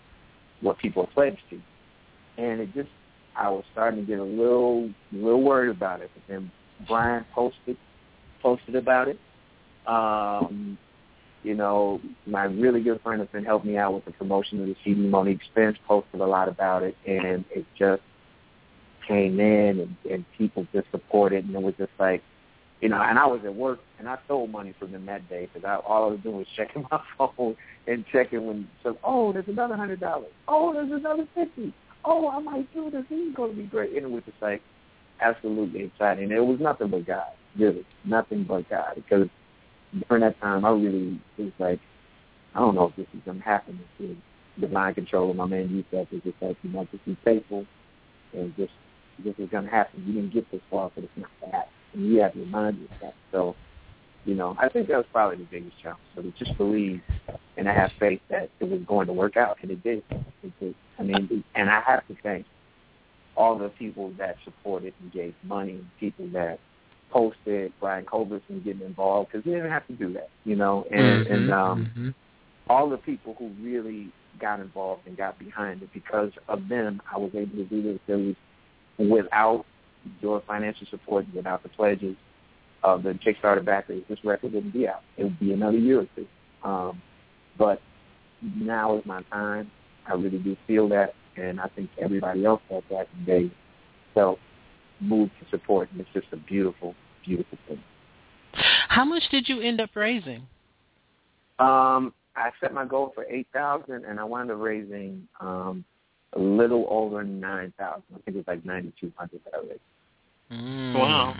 [0.61, 1.61] what people are pledged to.
[2.39, 2.91] And it just
[3.37, 6.11] I was starting to get a little little worried about it.
[6.15, 6.51] But then
[6.87, 7.77] Brian posted
[8.43, 9.19] posted about it
[9.87, 10.79] um,
[11.43, 14.67] you know, my really good friend has been helping me out with the promotion of
[14.67, 15.01] the CD.
[15.01, 18.03] Monique Spence posted a lot about it, and it just
[19.07, 22.23] came in, and, and people just supported, and it was just like,
[22.81, 25.49] you know, and I was at work, and I stole money from them that day
[25.53, 27.57] because I, all I was doing was checking my phone
[27.87, 30.33] and checking when, so, oh, there's another hundred dollars.
[30.49, 31.73] Oh, there's another fifty.
[32.05, 33.05] Oh, I might do this.
[33.09, 33.91] This is going to be great.
[33.97, 34.63] And it was just like
[35.21, 36.31] absolutely exciting.
[36.31, 39.29] It was nothing but God, really, nothing but God, because
[40.09, 41.81] during that time, I really was like,
[42.55, 43.79] I don't know if this is going to happen.
[43.99, 44.19] It's
[44.61, 47.67] divine control of my man Yusef is just like, you know, just be faithful
[48.33, 48.73] and just
[49.23, 50.05] this is going to happen.
[50.07, 51.69] You didn't get this far, but it's not that.
[51.93, 53.15] And you have to remind yourself.
[53.33, 53.55] So,
[54.25, 56.01] you know, I think that was probably the biggest challenge.
[56.15, 57.01] So to just believe
[57.57, 60.03] and I have faith that it was going to work out, and it did.
[60.43, 60.75] It did.
[60.99, 62.45] I mean, and I have to thank
[63.37, 66.59] all the people that supported and gave money, people that
[67.11, 71.25] posted Brian Culbertson getting involved because he didn't have to do that, you know, and
[71.25, 72.09] mm-hmm, and um, mm-hmm.
[72.69, 77.19] all the people who really got involved and got behind it because of them, I
[77.19, 78.37] was able to do this series
[78.99, 79.65] without
[80.21, 82.17] your financial support, without the pledges
[82.83, 84.03] of the Kickstarter backers.
[84.09, 85.03] This record wouldn't be out.
[85.17, 86.27] It would be another year or two.
[86.63, 87.03] Um,
[87.59, 87.81] but
[88.43, 89.71] now is my time.
[90.07, 93.09] I really do feel that, and I think everybody else has that.
[93.17, 93.51] And they
[94.99, 96.95] felt moved to support, and it's just a beautiful,
[97.25, 97.83] beautiful thing.
[98.89, 100.43] How much did you end up raising?
[101.59, 105.85] Um, I set my goal for eight thousand, and I wound up raising um,
[106.35, 108.05] a little over nine thousand.
[108.15, 109.81] I think it was like ninety two hundred that I raised.
[110.53, 110.95] Mm.
[110.95, 111.35] Wow.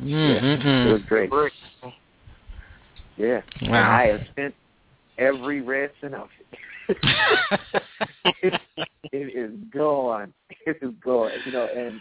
[0.00, 0.88] Mm-hmm.
[0.88, 1.30] It was great.
[1.30, 1.52] Great.
[3.16, 3.68] Yeah, Wow.
[3.68, 4.54] and I have spent
[5.16, 6.28] every red cent of
[6.88, 6.98] it.
[8.42, 8.60] it,
[9.12, 10.34] it is gone.
[10.66, 11.30] It is gone.
[11.46, 11.98] You know, and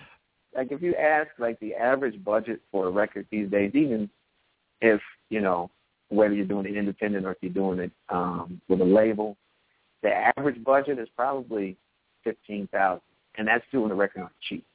[0.56, 4.10] like if you ask like the average budget for a record these days, even
[4.82, 5.70] if you know
[6.10, 9.36] whether you're doing it independent or if you're doing it um, with a label,
[10.04, 11.76] the average budget is probably
[12.24, 13.02] fifteen thousand,
[13.38, 14.66] and that's doing a record on cheap.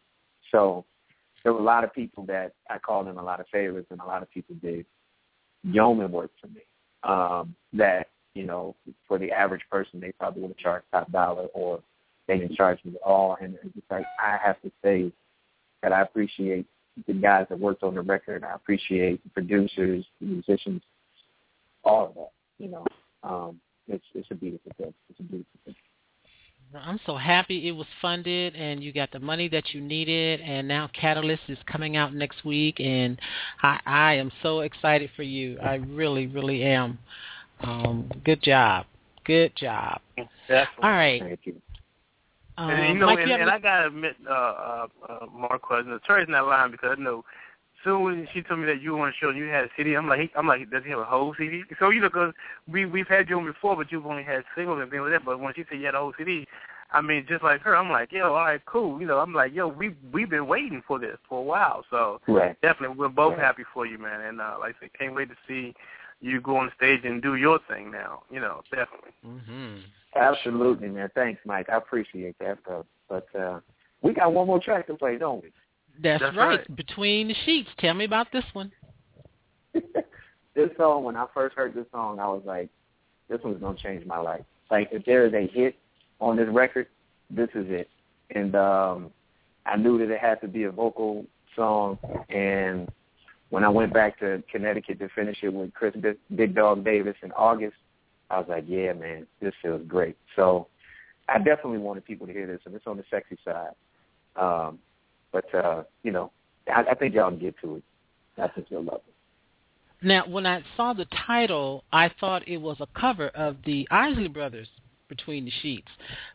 [0.50, 0.84] So
[1.42, 4.00] there were a lot of people that I called in a lot of favors, and
[4.00, 4.84] a lot of people did
[5.62, 6.62] yeoman work for me.
[7.02, 8.76] Um, that you know,
[9.08, 11.80] for the average person, they probably would have charged top dollar, or
[12.28, 13.36] they didn't charge me at all.
[13.40, 15.12] And it's like I have to say
[15.82, 16.66] that I appreciate
[17.06, 18.44] the guys that worked on the record.
[18.44, 20.82] I appreciate the producers, the musicians,
[21.84, 22.32] all of that.
[22.58, 22.86] You know,
[23.22, 24.94] um, it's it's a beautiful thing.
[25.08, 25.74] It's a beautiful thing.
[26.72, 30.68] I'm so happy it was funded and you got the money that you needed and
[30.68, 33.18] now Catalyst is coming out next week and
[33.60, 35.58] I, I am so excited for you.
[35.58, 36.98] I really, really am.
[37.60, 38.86] Um, good job.
[39.24, 40.00] Good job.
[40.16, 40.64] Definitely.
[40.82, 41.20] All right.
[41.20, 41.60] Thank you.
[42.61, 44.86] Um, and, you know, Mike, and, you have and any- I gotta admit, uh, uh,
[45.08, 47.24] uh, Marquez, and the Terry's not lying because I know.
[47.82, 49.68] Soon when she told me that you were on the show and you had a
[49.74, 51.62] CD, I'm like, I'm like, does he have a whole CD?
[51.78, 52.34] So you know, because
[52.70, 55.24] we we've had you on before, but you've only had singles and things like that.
[55.24, 56.46] But when she said you had a whole CD,
[56.92, 59.00] I mean, just like her, I'm like, yo, all right, cool.
[59.00, 61.86] You know, I'm like, yo, we we've been waiting for this for a while.
[61.88, 62.61] So Right.
[62.61, 63.40] definitely, we're both Right.
[63.46, 64.20] happy for you, man.
[64.20, 65.74] And uh, like I said, can't wait to see
[66.20, 68.24] you go on stage and do your thing now.
[68.30, 69.12] You know, definitely.
[69.26, 69.84] Mhm.
[70.14, 71.08] Absolutely, man.
[71.14, 71.68] Thanks, Mike.
[71.70, 72.84] I appreciate that, bro.
[73.08, 73.61] But uh,
[74.02, 75.52] we got one more track to play, don't we?
[76.02, 76.58] That's, That's right.
[76.58, 76.76] right.
[76.76, 77.68] Between the sheets.
[77.78, 78.72] Tell me about this one.
[79.74, 82.68] this song, when I first heard this song, I was like,
[83.28, 84.44] this one's gonna change my life.
[84.70, 85.76] Like, if there is a hit
[86.20, 86.88] on this record,
[87.30, 87.88] this is it.
[88.34, 89.11] And um,
[89.66, 91.98] I knew that it had to be a vocal song.
[92.28, 92.88] And
[93.50, 97.16] when I went back to Connecticut to finish it with Chris Big, Big Dog Davis
[97.22, 97.76] in August,
[98.30, 100.16] I was like, yeah, man, this feels great.
[100.36, 100.68] So
[101.28, 103.74] I definitely wanted people to hear this, and it's on the sexy side.
[104.36, 104.78] Um,
[105.32, 106.30] but uh, you know,
[106.68, 107.82] I, I think y'all can get to it.
[108.38, 110.06] I think you'll love it.
[110.06, 114.28] Now, when I saw the title, I thought it was a cover of the Isley
[114.28, 114.68] Brothers,
[115.08, 115.88] Between the Sheets.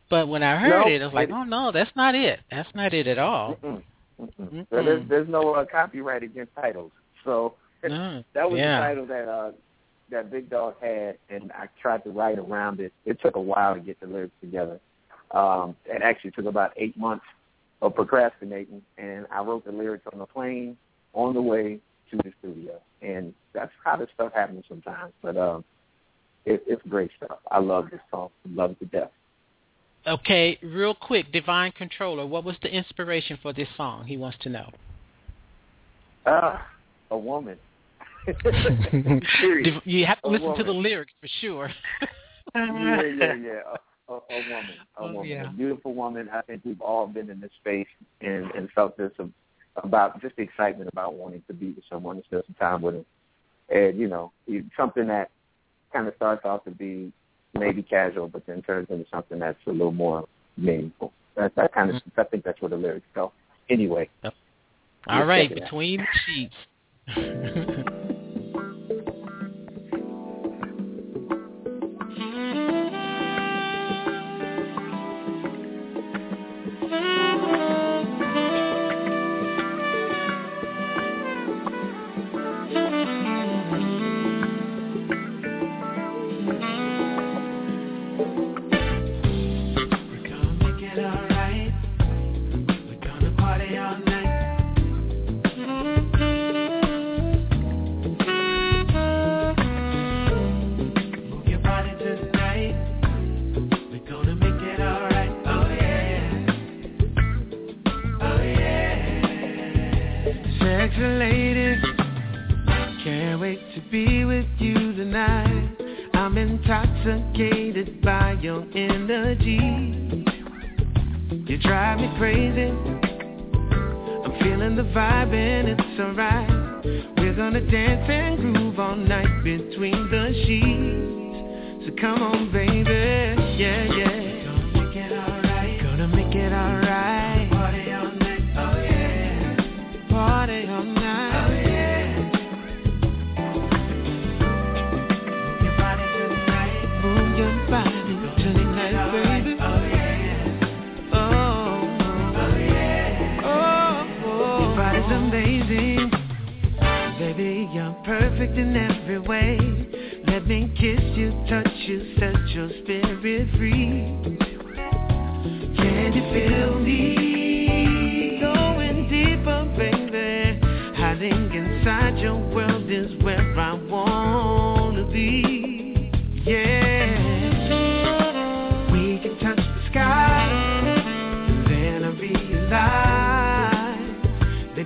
[0.09, 2.41] But when I heard No, it, I was like, oh, no, that's not it.
[2.51, 3.55] That's not it at all.
[3.63, 3.81] Mm-mm.
[4.21, 4.29] Mm-mm.
[4.39, 4.67] Mm-mm.
[4.69, 6.91] So there's there's no uh, copyright against titles.
[7.23, 8.23] So No.
[8.33, 8.79] that was yeah.
[8.79, 9.51] the title that uh
[10.12, 12.93] that Big Dog had, and I tried to write around it.
[13.06, 14.80] It took a while to get the lyrics together.
[15.32, 17.26] Um, it actually took about eight months
[17.82, 20.78] of procrastinating, and I wrote the lyrics on the plane
[21.14, 21.80] on the way
[22.12, 22.80] to the studio.
[23.01, 25.14] And that's how this stuff happens sometimes.
[25.22, 25.64] But um,
[26.45, 27.39] it, it's great stuff.
[27.51, 28.30] I love this song.
[28.49, 29.12] Love it to death.
[30.08, 34.06] Okay, real quick, Divine Controller, what was the inspiration for this song?
[34.06, 34.70] He wants to know.
[36.28, 36.60] Uh,
[37.10, 37.58] a woman.
[39.86, 41.69] You have to A listen to the lyrics for sure.
[42.55, 43.61] yeah, yeah, yeah.
[44.09, 44.65] A, a, a woman,
[44.97, 45.49] a Oh, woman, yeah.
[45.49, 46.30] a beautiful woman.
[46.32, 47.88] I think we've all been in this space
[48.21, 49.34] and, and felt this ab-
[49.78, 52.95] about just the excitement about wanting to be with someone and spend some time with
[52.95, 53.05] them.
[53.69, 54.32] And you know,
[54.78, 55.32] something that
[55.91, 57.11] kind of starts off to be
[57.53, 61.11] maybe casual, but then turns into something that's a little more meaningful.
[61.36, 62.19] That, that kind of, mm-hmm.
[62.21, 63.32] I think that's where the lyrics go.
[63.69, 64.32] Anyway, All
[65.07, 65.69] Let's right, check it out.
[65.69, 66.55] Between Sheets.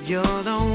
[0.10, 0.69] You're the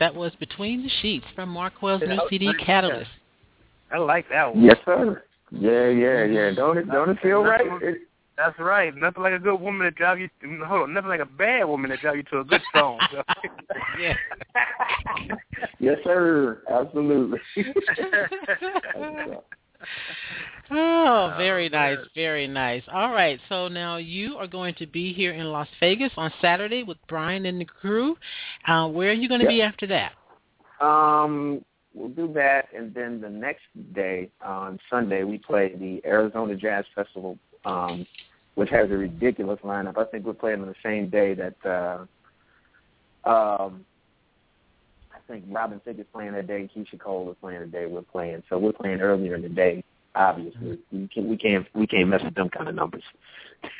[0.00, 3.10] right, that was Between the Sheets from Marqueal's new CD, Catalyst.
[3.92, 4.64] I like that one.
[4.64, 5.22] Yes, sir.
[5.50, 6.50] Yeah, yeah, yeah.
[6.54, 7.60] Don't it don't it feel right?
[7.82, 7.98] It,
[8.36, 8.94] That's right.
[8.96, 10.28] Nothing like a good woman to drive you.
[10.66, 10.94] Hold on.
[10.94, 12.98] Nothing like a bad woman to drive you to a good song.
[13.98, 14.14] Yeah.
[15.78, 16.62] yes, sir.
[16.70, 17.38] Absolutely.
[20.70, 22.82] Oh, very nice, very nice.
[22.92, 26.82] All right, so now you are going to be here in Las Vegas on Saturday
[26.82, 28.16] with Brian and the crew.
[28.66, 29.50] Uh, where are you going to Yep.
[29.54, 30.12] be after that?
[30.84, 31.64] Um,
[31.94, 33.62] we'll do that, and then the next
[33.94, 38.06] day on Sunday we play the Arizona Jazz Festival, um,
[38.56, 39.96] which has a ridiculous lineup.
[39.96, 41.98] I think we're playing on the same day that uh,
[43.28, 43.84] um,
[45.14, 48.02] I think Robin Thicke is playing that day, Keyshia Cole is playing the day we're
[48.02, 48.42] playing.
[48.48, 49.82] So we're playing earlier in the day.
[50.16, 53.02] Obviously, we can't we can't we can't mess with them kind of numbers.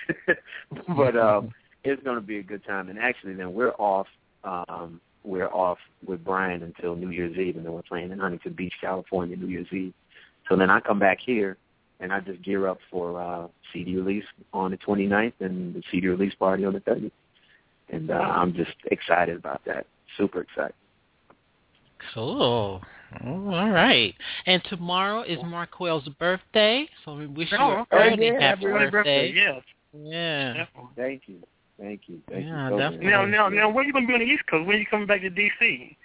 [0.96, 1.52] but um,
[1.84, 2.88] it's going to be a good time.
[2.88, 4.06] And actually, then we're off.
[4.44, 8.52] Um, we're off with Brian until New Year's Eve, and then we're playing in Huntington
[8.52, 9.92] Beach, California, New Year's Eve.
[10.48, 11.56] So then I come back here,
[11.98, 16.06] and I just gear up for uh, CD release on the 29th and the CD
[16.06, 17.10] release party on the 30th.
[17.88, 19.86] And uh, I'm just excited about that.
[20.16, 20.74] Super excited.
[22.14, 22.82] Cool.
[23.24, 24.14] Oh, all right.
[24.46, 27.86] And tomorrow is Marqueal's birthday, so we wish you Oh, a okay.
[27.92, 29.32] early yeah, happy Early birthday.
[29.34, 29.62] Yes.
[29.92, 30.52] Yeah.
[30.52, 30.90] definitely.
[30.96, 31.38] Thank you.
[31.78, 32.20] Thank you.
[32.28, 32.74] Thank Yeah, you.
[32.74, 33.06] so definitely.
[33.08, 34.66] Now, now, now, where you gonna be on the East Coast?
[34.66, 35.96] When you coming back to DC?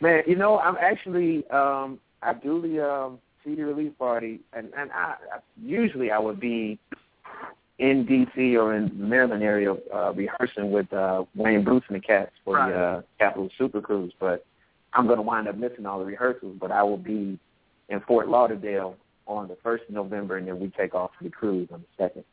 [0.00, 4.90] Man, you know, I'm actually um I do the um CD release party and, and
[4.92, 6.78] I, I usually I would be
[7.78, 12.00] in DC or in the Maryland area uh rehearsing with uh Wayne Bruce and the
[12.00, 12.72] Cats for Right.
[12.72, 14.44] the uh Capital Super Cruise, but
[14.96, 17.38] I'm gonna wind up missing all the rehearsals, but I will be
[17.88, 21.30] in Fort Lauderdale on the first of November, and then we take off to the
[21.30, 22.24] cruise on the second.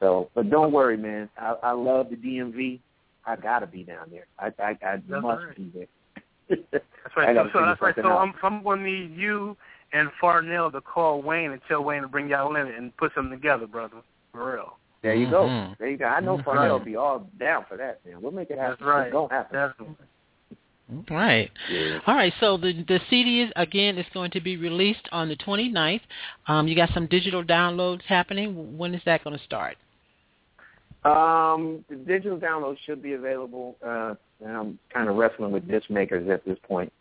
[0.00, 1.28] So, but don't worry, man.
[1.38, 2.80] I, I love the DMV.
[3.26, 4.26] I gotta be down there.
[4.38, 4.76] I I, I
[5.08, 5.56] That's must right.
[5.56, 6.58] be there.
[6.72, 7.34] That's right.
[7.34, 7.94] gotta So, so that's right.
[7.94, 8.18] something So.
[8.18, 9.56] I'm, I'm going to need you
[9.92, 13.36] and Farnell to call Wayne and tell Wayne to bring y'all in and put something
[13.36, 14.02] together, brother.
[14.32, 14.78] For real.
[15.02, 15.44] There you go.
[15.44, 15.78] Mhm.
[15.78, 16.06] There you go.
[16.06, 16.40] I know.
[16.44, 18.20] Farnell will be all down for that, man.
[18.20, 18.76] We'll make it happen.
[18.80, 19.06] That's right.
[19.06, 19.56] It's gonna happen.
[19.56, 19.96] Definitely.
[21.10, 21.50] Right.
[22.06, 22.32] All right.
[22.38, 26.00] So the the CD is again is going to be released on the 29th.
[26.46, 28.78] Um, you got some digital downloads happening.
[28.78, 29.76] When is that going to start?
[31.04, 33.76] Um, the digital download should be available.
[33.84, 34.14] Uh,
[34.44, 36.92] and I'm kind of wrestling with disc makers at this point.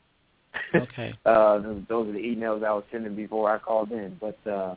[0.74, 1.14] Okay.
[1.26, 4.18] uh, those are the emails I was sending before I called in.
[4.20, 4.76] But uh,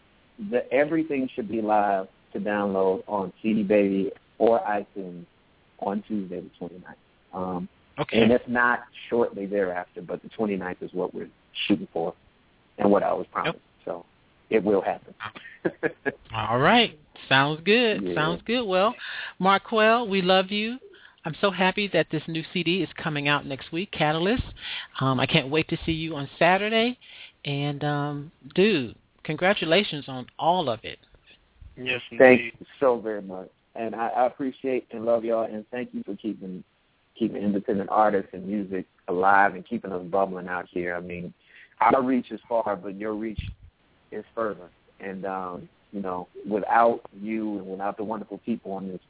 [0.51, 5.25] the, everything should be live to download on CD Baby or iTunes
[5.79, 6.83] on Tuesday the 29th.
[7.33, 7.69] Um,
[7.99, 8.23] Okay.
[8.23, 10.03] And if not, shortly thereafter.
[10.03, 11.29] But the 29th is what we're
[11.67, 12.15] shooting for
[12.79, 13.59] and what I was promised.
[13.85, 14.05] So
[14.51, 15.15] it will happen.
[16.35, 16.99] All right.
[17.29, 18.03] Sounds good.
[18.03, 18.15] Yeah.
[18.15, 18.63] Sounds good.
[18.63, 18.95] Well,
[19.39, 20.79] Marqueal, we love you.
[21.25, 24.45] I'm so happy that this new CD is coming out next week, Catalyst.
[25.01, 26.99] Um, I can't wait to see you on Saturday.
[27.45, 28.95] And, um, dude,
[29.25, 30.99] congratulations on all of it.
[31.77, 33.49] Yes, Thank you so very much.
[33.75, 36.65] And I, I appreciate and love y'all and thank you for keeping
[37.19, 40.95] keeping independent artists and music alive and keeping us bubbling out here.
[40.95, 41.33] I mean,
[41.81, 43.41] our reach is far, but your reach
[44.13, 44.69] is further.
[45.01, 49.01] And um, you know, without you and without the wonderful people on this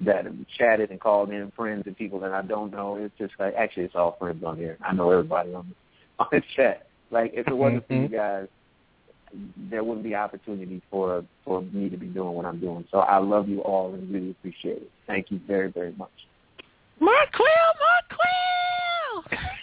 [0.00, 3.34] that have chatted and called in, friends and people that I don't know, it's just
[3.38, 4.78] like actually it's all friends on here.
[4.82, 5.74] I know everybody on
[6.18, 6.86] on this chat.
[7.10, 8.48] Like if it wasn't for you guys,
[9.70, 12.86] there wouldn't be opportunity for for me to be doing what I'm doing.
[12.90, 14.90] So I love you all and really appreciate it.
[15.06, 16.10] Thank you very very much.
[17.00, 17.46] Marqueal,
[19.24, 19.58] Marqueal!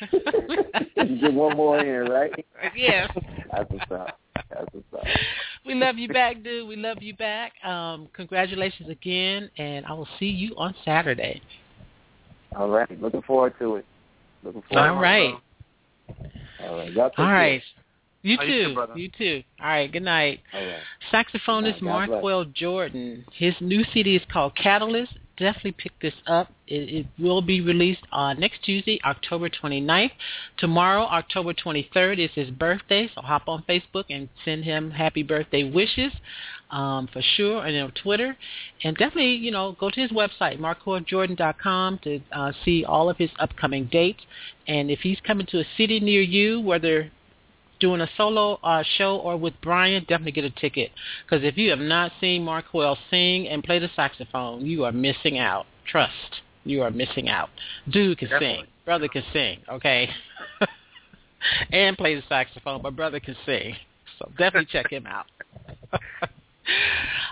[1.08, 2.46] you get one more in, right?
[2.76, 3.10] yes.
[3.52, 4.20] That's what's up.
[4.50, 5.08] That's what's up.
[5.66, 6.68] We love you back, dude.
[6.68, 7.54] We love you back.
[7.64, 11.42] Um, congratulations again, and I will see you on Saturday.
[12.56, 12.90] All right.
[13.02, 13.86] Looking forward to it.
[14.44, 14.90] Looking forward.
[14.90, 15.36] All right.
[16.62, 16.94] All right.
[16.94, 17.34] Y'all take All care.
[17.34, 17.62] right.
[18.22, 19.00] You Oh, you too, too.
[19.00, 19.44] You too.
[19.62, 19.92] All right.
[19.92, 20.42] Good night.
[20.54, 20.82] All right.
[21.12, 22.24] Saxophonist God bless.
[22.24, 23.26] Marqueal Jordan.
[23.34, 25.14] His new CD is called Catalyst.
[25.38, 26.50] Definitely pick this up.
[26.68, 30.12] It, it will be released on next Tuesday, October 29th.
[30.58, 35.70] Tomorrow, October 23rd, is his birthday, so hop on Facebook and send him happy birthday
[35.70, 36.14] wishes
[36.72, 38.38] um, for sure, and on Twitter.
[38.84, 43.30] And definitely, you know, go to his website, marquealjordan.com, to uh, see all of his
[43.40, 44.22] upcoming dates.
[44.68, 47.12] And if he's coming to a city near you, whether
[47.80, 50.92] doing a solo uh, show or with Brian, definitely get a ticket.
[51.26, 55.38] Because if you have not seen Marqueal sing and play the saxophone, you are missing
[55.38, 55.66] out.
[55.90, 57.50] Trust, you are missing out.
[57.90, 58.58] Dude can Definitely.
[58.64, 58.68] sing.
[58.86, 60.10] Brother can sing, okay?
[61.72, 63.76] and play the saxophone, but brother can sing.
[64.20, 65.26] So definitely check him out.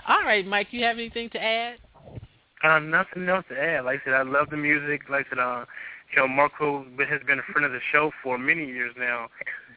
[0.07, 1.77] All right, Mike, you have anything to add?
[2.63, 3.85] Uh, nothing else to add.
[3.85, 5.01] Like I said, I love the music.
[5.09, 5.65] Like I said, uh,
[6.15, 9.27] you know, Marco has been a friend of the show for many years now.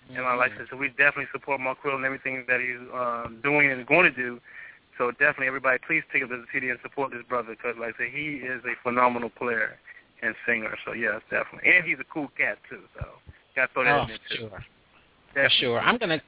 [0.09, 3.29] And uh, like I said, so we definitely support Marco and everything that he's uh,
[3.43, 4.41] doing and going to do.
[4.99, 8.05] So definitely, everybody, please take up the CD and support this brother because, like I
[8.05, 9.79] said, he is a phenomenal player
[10.23, 10.77] and singer.
[10.87, 12.81] So yes, definitely, and he's a cool cat too.
[12.95, 13.05] So
[13.55, 14.49] got to throw that Oh, in there too.
[14.49, 14.65] sure.
[15.37, 15.81] For sure.
[15.81, 16.23] I'm gonna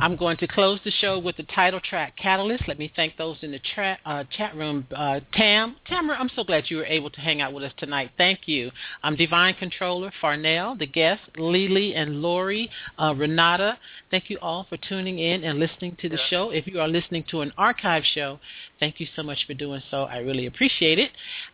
[0.00, 2.66] I'm going to close the show with the title track Catalyst.
[2.66, 4.86] Let me thank those in the tra- uh, chat room.
[4.90, 8.10] Uh, Tam, Tamara, I'm so glad you were able to hang out with us tonight.
[8.16, 8.70] Thank you.
[9.02, 13.76] I'm Divine Controller Farnell, the guests, Lily and Lori, uh, Renata.
[14.10, 16.26] Thank you all for tuning in and listening to the Yeah.
[16.30, 16.50] show.
[16.50, 18.40] If you are listening to an archive show,
[18.80, 20.04] thank you so much for doing so.
[20.04, 21.10] I really appreciate it.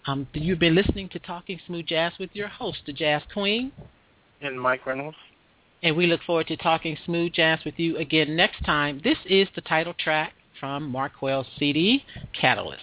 [0.07, 3.73] Um, you've been listening to Talking Smooth Jazz with your host, the Jazz Queen.
[4.41, 5.17] And Mike Reynolds.
[5.83, 9.01] And we look forward to talking smooth jazz with you again next time.
[9.05, 12.05] This is the title track from Marqueal's CD,
[12.39, 12.83] Catalyst.